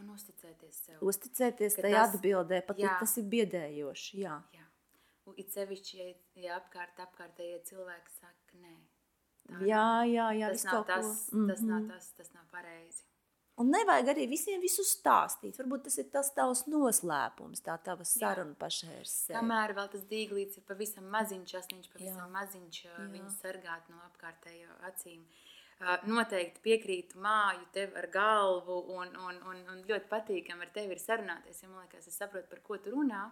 Un 0.00 0.10
uzticēties 0.14 0.80
sev. 0.88 0.98
Uzticēties 1.06 1.78
tajā 1.78 2.02
tas, 2.02 2.16
atbildē, 2.16 2.60
pat 2.66 2.80
jā. 2.82 2.96
tas 3.00 3.14
ir 3.20 3.28
biedējoši. 3.30 4.20
Jā. 4.24 4.40
Jā. 4.56 4.66
Un 5.30 5.38
it 5.40 5.54
sevišķi, 5.54 6.00
ja, 6.00 6.10
ja 6.42 6.58
apkārt, 6.58 6.98
apkārtējie 7.06 7.62
cilvēki 7.70 8.14
saka, 8.18 8.58
nē. 8.60 8.74
Jā, 9.68 9.86
jā, 10.08 10.28
jā. 10.40 10.52
Tas 10.54 10.64
nav 10.68 10.84
tas, 10.88 11.08
ko... 11.30 11.36
mm 11.36 11.42
-hmm. 11.42 11.50
tas 11.52 11.62
nav 11.62 11.80
mhm. 11.80 11.90
tas, 11.92 12.12
tas 12.18 12.32
nav 12.34 12.46
pareizi. 12.50 13.02
Un 13.56 13.70
nevajag 13.70 14.08
arī 14.10 14.26
visiem 14.28 14.60
visu 14.60 14.82
stāstīt. 14.82 15.58
Varbūt 15.58 15.84
tas 15.86 15.98
ir 15.98 16.08
tas 16.10 16.32
tavs 16.34 16.64
noslēpums, 16.66 17.62
tā 17.62 17.76
tava 17.78 18.04
saruna 18.04 18.54
pašai 18.58 18.96
ar 18.98 19.06
sevi. 19.06 19.38
Kamēr 19.38 19.74
vēl 19.78 19.90
tas 19.92 20.04
dīglīts 20.10 20.58
ir 20.58 20.64
pavisam 20.66 21.04
maziņš, 21.04 21.54
asniņš 21.60 21.90
pavisam 21.92 22.26
jā. 22.26 22.32
maziņš, 22.38 22.84
jā. 22.84 22.96
viņu 23.12 23.30
sargāt 23.30 23.88
no 23.88 24.00
apkārtējo 24.08 24.74
acīm. 24.90 25.20
Uh, 25.22 25.53
noteikti 26.08 26.62
piekrītu 26.64 27.20
māju 27.22 27.64
tev 27.74 27.94
ar 27.98 28.08
galvu 28.12 28.80
un, 28.96 29.14
un, 29.28 29.38
un, 29.50 29.62
un 29.72 29.80
ļoti 29.88 30.10
patīkami 30.10 30.66
ar 30.66 30.72
tevi 30.74 30.96
ir 30.96 31.02
sarunāties, 31.02 31.62
jo 31.62 31.70
man 31.70 31.84
liekas, 31.84 32.08
es 32.10 32.18
saprotu, 32.18 32.48
par 32.50 32.62
ko 32.66 32.78
tu 32.82 32.94
runā. 32.94 33.24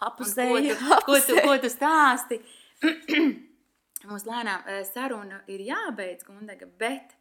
Apusēju, 0.00 0.76
ko, 0.80 0.88
tu, 0.88 1.04
ko, 1.06 1.20
tu, 1.26 1.38
ko 1.44 1.56
tu 1.60 1.70
stāsti. 1.72 2.40
Mums 4.08 4.24
lēnām 4.24 4.64
saruna 4.88 5.42
ir 5.52 5.60
jābeidz, 5.66 6.24
Gundega, 6.24 6.68
bet 6.80 7.12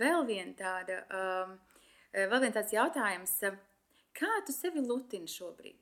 vēl 0.00 0.26
vien 0.26 0.50
tāda, 0.58 1.04
um, 1.14 1.54
vēl 2.10 2.40
vien 2.42 2.56
tāds 2.56 2.74
jautājums, 2.74 3.36
kā 4.18 4.32
tu 4.46 4.54
sevi 4.56 4.82
lutini 4.82 5.30
šobrīd? 5.30 5.78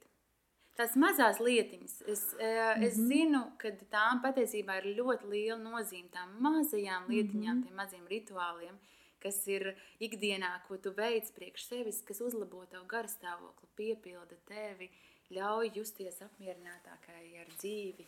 Tās 0.79 0.95
mazās 0.97 1.37
lietiņas, 1.41 1.95
es, 2.09 2.23
mm 2.33 2.47
-hmm. 2.47 2.87
es 2.87 2.97
mhm. 2.97 3.09
zinu, 3.09 3.43
ka 3.61 3.71
tām 3.93 4.23
patiesībā 4.25 4.79
ir 4.81 4.97
ļoti 5.01 5.29
liela 5.29 5.61
nozīme. 5.61 6.09
Tām 6.11 6.33
mazajām 6.41 7.09
lietiņām, 7.09 7.57
mm 7.57 7.61
-hmm. 7.61 7.67
tiem 7.67 7.77
maziem 7.77 8.07
rituāliem, 8.09 8.79
kas 9.21 9.47
ir 9.49 9.75
ikdienā, 10.01 10.53
ko 10.69 10.77
tu 10.77 10.93
veic 10.97 11.31
priekš 11.37 11.67
sevis, 11.69 12.03
kas 12.03 12.21
uzlabo 12.21 12.65
tavu 12.67 12.87
garstāvokli, 12.87 13.69
piepilda 13.77 14.37
tevi, 14.49 14.91
ļauj 15.31 15.71
justies 15.77 16.23
apmierinātākai 16.23 17.41
ar 17.41 17.49
dzīvi. 17.59 18.07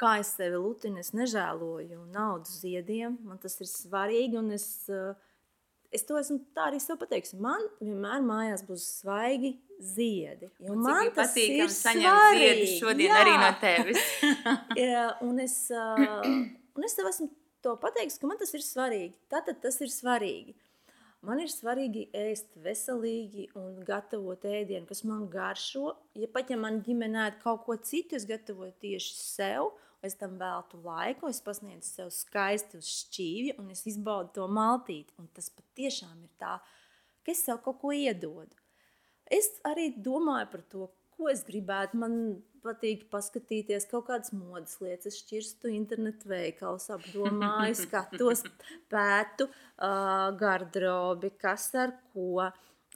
Kā 0.00 0.14
es 0.20 0.30
sevi 0.36 0.56
lutinu, 0.56 0.98
es 0.98 1.12
nežēloju 1.12 2.06
naudu 2.14 2.48
ziediem. 2.48 3.18
Man 3.28 3.38
tas 3.38 3.60
ir 3.60 3.68
svarīgi, 3.68 4.38
un 4.40 4.50
es, 4.56 4.88
es 5.94 6.06
to 6.06 6.18
esmu 6.20 6.38
tā 6.56 6.68
arī 6.70 6.80
sev 6.82 6.98
pateikusi. 7.00 7.38
Man 7.42 7.66
vienmēr 7.80 8.22
mājās 8.24 8.64
būs 8.66 8.86
svaigi 9.00 9.56
ziedi. 9.80 10.50
Man 10.68 11.10
tas 11.16 11.34
ir 11.40 11.66
saņemt 11.72 12.38
ziedus 12.38 12.74
šodien 12.78 13.10
jā. 13.10 13.20
arī 13.24 13.36
no 13.40 13.50
tevis. 13.62 14.08
jā, 14.78 15.06
un, 15.26 15.38
es, 15.42 15.60
uh, 15.74 16.24
un 16.76 16.88
es 16.88 16.98
tev 16.98 17.10
esmu 17.10 17.30
to 17.64 17.76
pateicis, 17.80 18.18
ka 18.20 18.30
man 18.30 18.40
tas 18.40 18.52
ir 18.56 18.64
svarīgi. 18.64 19.14
Tātad 19.32 19.60
tas 19.64 19.80
ir 19.84 19.92
svarīgi. 19.92 20.56
Man 21.26 21.42
ir 21.42 21.50
svarīgi 21.52 22.06
ēst 22.16 22.54
veselīgi 22.64 23.50
un 23.60 23.82
gatavot 23.84 24.40
ēdienu, 24.48 24.86
kas 24.88 25.02
man 25.04 25.26
garšo. 25.32 25.92
Ja 26.16 26.30
pat 26.32 26.48
ja 26.48 26.56
man 26.56 26.80
ģimenē 26.86 27.26
kaut 27.42 27.66
ko 27.66 27.76
citu, 27.76 28.16
es 28.16 28.24
gatavoju 28.28 28.72
tieši 28.80 29.18
sev, 29.18 29.74
es 30.06 30.16
tam 30.20 30.38
veltu 30.40 30.80
laiku, 30.84 31.28
es 31.28 31.42
pasniedzu 31.44 31.88
sev 31.88 32.12
skaisti 32.14 32.80
uz 32.80 32.88
šķīvja 32.88 33.58
un 33.60 33.70
es 33.74 33.84
izbaudu 33.90 34.34
to 34.38 34.46
maltīti. 34.50 35.14
Un 35.20 35.28
tas 35.36 35.50
patiešām 35.52 36.22
ir 36.24 36.32
tā, 36.40 36.56
ka 37.24 37.34
es 37.34 37.44
sev 37.46 37.60
kaut 37.64 37.80
ko 37.82 37.92
iedodu. 37.94 38.56
Es 39.30 39.52
arī 39.68 39.90
domāju 39.94 40.48
par 40.54 40.64
to, 40.72 40.88
ko 41.14 41.28
es 41.30 41.44
gribētu. 41.46 42.00
Man 42.00 42.16
patīk 42.64 43.06
paskatīties 43.12 43.86
kaut 43.90 44.08
kādas 44.08 44.34
modes 44.36 44.78
lietas, 44.82 45.12
es 45.12 45.20
šķirstu 45.22 45.70
internetu 45.72 46.30
veikalus, 46.32 46.88
apdomāju, 46.92 47.76
skatos, 47.84 48.44
pētu 48.92 49.46
uh, 49.48 50.32
garderobi, 50.40 51.32
kas 51.40 51.70
ar 51.78 51.94
ko. 52.14 52.48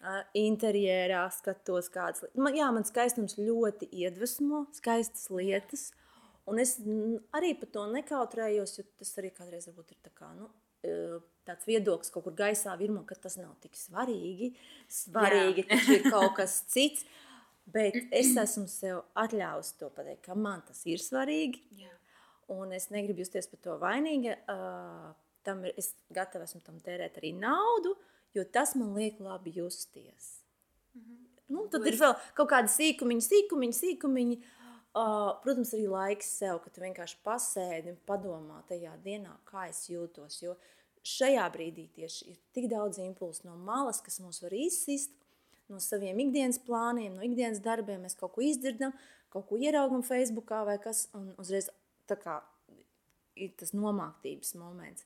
Uh, 0.05 0.21
interjerā 0.37 1.23
skatos, 1.33 1.87
kādas 1.89 2.21
lietas. 2.21 2.37
Man, 2.37 2.57
jā, 2.59 2.67
man 2.75 2.85
skaistums 2.85 3.39
ļoti 3.39 3.89
iedvesmo, 4.03 4.67
skaistas 4.77 5.31
lietas. 5.33 5.87
Un 6.51 6.61
es 6.61 6.77
arī 7.33 7.55
par 7.57 7.71
to 7.73 7.87
nekautrējos, 7.89 8.77
jo 8.79 8.85
tas 9.01 9.15
arī 9.21 9.31
kādreiz 9.33 9.65
varbūt 9.71 9.95
ir 9.95 10.01
tā 10.05 10.11
kā, 10.13 10.29
nu, 10.37 10.51
tāds 11.49 11.69
viedoklis 11.69 12.13
kaut 12.13 12.27
kur 12.27 12.35
gaisā 12.37 12.75
virmo, 12.81 13.05
ka 13.09 13.17
tas 13.17 13.39
nav 13.41 13.55
tik 13.63 13.77
svarīgi. 13.79 14.53
Svarīgi 14.93 15.65
taču 15.71 15.99
ir 15.99 16.09
kaut 16.11 16.35
kas 16.39 16.61
cits. 16.73 17.07
Bet 17.65 17.97
es 18.13 18.35
esmu 18.37 18.67
sev 18.69 18.99
atļāvusi 19.17 19.79
to 19.81 19.89
pateikt, 19.97 20.27
ka 20.27 20.35
man 20.37 20.61
tas 20.69 20.83
ir 20.85 21.01
svarīgi. 21.01 21.63
Jā. 21.81 21.93
Un 22.53 22.75
es 22.77 22.91
negribu 22.93 23.25
justies 23.25 23.49
par 23.49 23.63
to 23.65 23.77
vainīga. 23.81 24.35
Uh, 24.53 25.15
tam 25.49 25.63
ir, 25.65 25.73
es 25.81 25.95
gatava 26.13 26.45
esmu 26.45 26.61
tam 26.67 26.77
tērēt 26.85 27.17
arī 27.21 27.31
naudu, 27.39 27.95
jo 28.37 28.45
tas 28.53 28.75
man 28.77 28.93
liek 28.99 29.17
labi 29.25 29.55
justies. 29.57 30.45
Mm 30.93 31.01
-hmm. 31.01 31.25
nu, 31.57 31.67
tad 31.73 31.87
ir 31.87 31.97
vēl 31.97 32.13
kaut 32.37 32.51
kādi 32.51 32.69
sīkumiņi, 32.69 33.25
sīkumiņi, 33.31 33.79
sīkumiņi. 33.81 34.37
Uh, 34.37 34.64
protams, 34.95 35.73
arī 35.75 35.89
laiks 35.91 36.29
sev, 36.39 36.61
ka 36.63 36.71
tu 36.71 36.85
vienkārši 36.85 37.19
pasēdi 37.27 37.93
un 37.95 37.99
padomā 38.07 38.61
tajā 38.69 38.95
dienā, 39.03 39.35
kā 39.49 39.67
es 39.71 39.85
jūtos. 39.91 40.39
Jo 40.45 40.55
šajā 41.05 41.45
brīdī 41.53 41.89
tieši 41.97 42.31
ir 42.31 42.39
tik 42.57 42.71
daudz 42.73 43.01
impulsu 43.03 43.49
no 43.49 43.57
malas, 43.61 44.01
kas 44.05 44.21
mūs 44.23 44.41
var 44.45 44.55
izsist 44.57 45.13
no 45.69 45.81
saviem 45.81 46.21
ikdienas 46.27 46.61
plāniem, 46.63 47.17
no 47.17 47.25
ikdienas 47.27 47.61
darbiem. 47.65 48.05
Mēs 48.05 48.17
kaut 48.21 48.37
ko 48.37 48.45
izdzirdam, 48.45 48.95
kaut 49.33 49.49
ko 49.49 49.59
ieraugam 49.61 50.05
Facebookā 50.07 50.63
vai 50.69 50.79
kas, 50.83 51.09
un 51.17 51.33
uzreiz 51.41 51.71
tā 52.09 52.19
kā 52.21 52.39
ir 53.35 53.53
tas 53.59 53.75
nomāktības 53.75 54.55
moments. 54.61 55.05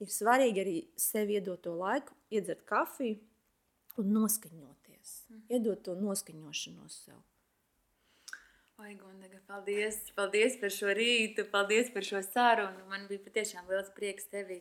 Ir 0.00 0.12
svarīgi 0.12 0.62
arī 0.62 0.76
sev 1.00 1.30
iedot 1.32 1.62
to 1.64 1.72
laiku, 1.76 2.14
iedzert 2.32 2.64
kafiju 2.68 3.18
un 4.00 4.12
noskaņoties. 4.16 5.14
Mm. 5.28 5.46
Iedot 5.56 5.82
to 5.86 5.96
noskaņošanos 6.00 7.00
sev. 7.06 7.20
Oi, 8.76 8.92
Gundaga, 9.00 9.38
paldies, 9.48 9.96
paldies 10.12 10.58
par 10.60 10.72
šo 10.74 10.90
rītu, 10.98 11.46
paldies 11.48 11.86
par 11.94 12.04
šo 12.04 12.20
sarunu. 12.20 12.82
Man 12.90 13.06
bija 13.08 13.22
patiešām 13.24 13.70
liels 13.72 13.88
prieks 13.96 14.28
tevi 14.28 14.58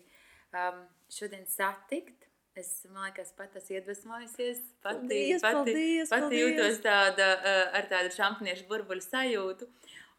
um, 0.56 0.78
šodien 1.12 1.44
satikt. 1.52 2.24
Es 2.56 2.70
domāju, 2.86 3.18
ka 3.18 3.26
pat 3.42 3.58
esmu 3.60 3.76
iedvesmojusies. 3.76 4.62
Pati, 4.86 5.02
Paldies, 5.02 5.44
pati, 5.44 5.58
paldies, 5.58 6.14
pati 6.14 6.24
paldies. 6.30 6.46
jūtos 6.46 6.80
tāda, 6.86 7.28
uh, 7.42 7.76
ar 7.76 7.90
tādu 7.92 8.16
šampaniešu 8.16 8.70
burbuļu 8.72 9.04
sajūtu. 9.04 9.68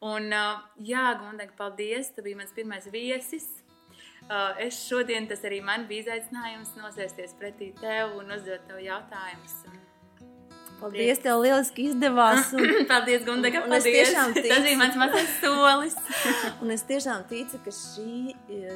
Un, 0.04 0.28
uh, 0.28 0.60
jā, 0.92 1.06
Gundega, 1.22 1.56
paldies. 1.56 2.12
Tu 2.12 2.26
biji 2.28 2.36
mans 2.42 2.52
pirmais 2.52 2.92
viesis. 2.92 3.48
Uh, 4.26 4.52
es 4.60 4.84
šodien, 4.84 5.24
tas 5.32 5.40
arī 5.48 5.64
man 5.64 5.88
bija 5.88 6.04
izaicinājums 6.04 6.76
nosēsties 6.76 7.32
pretī 7.40 7.72
tev 7.80 8.18
un 8.20 8.36
uzdot 8.36 8.68
tev 8.68 8.84
jautājumus. 8.84 9.62
Paldies, 10.80 11.20
tev 11.24 11.40
lieliski 11.40 11.86
izdevās. 11.90 12.50
Un, 12.56 12.66
paldies, 12.90 13.24
Gundega, 13.24 13.62
Un 13.64 13.72
es 13.72 13.86
paldies. 13.86 14.12
ticu. 14.12 14.48
Tas 14.50 14.64
bija 14.66 14.80
mans 14.80 14.98
mazais 15.00 15.32
solis. 15.40 15.96
un 16.62 16.74
es 16.74 16.84
tiešām 16.88 17.24
ticu, 17.30 17.60
ka 17.64 17.72
šī, 17.72 18.34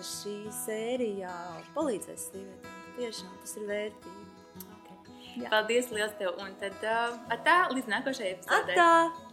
šī 0.08 0.36
sērija 0.62 1.32
palīdzēs 1.76 2.28
sievietēm. 2.30 2.78
Tiešām 2.96 3.34
tas 3.42 3.56
ir 3.60 3.68
vērtīgi. 3.68 4.28
Okay. 4.80 5.48
Paldies 5.52 5.90
liels 5.94 6.16
tev. 6.18 6.34
Un 6.42 6.56
tad 6.60 6.80
uh, 6.82 7.36
tā 7.46 7.58
līdz 7.74 7.92
nākošajai 7.92 8.32
epizodei. 8.38 8.78
Atā! 8.78 9.29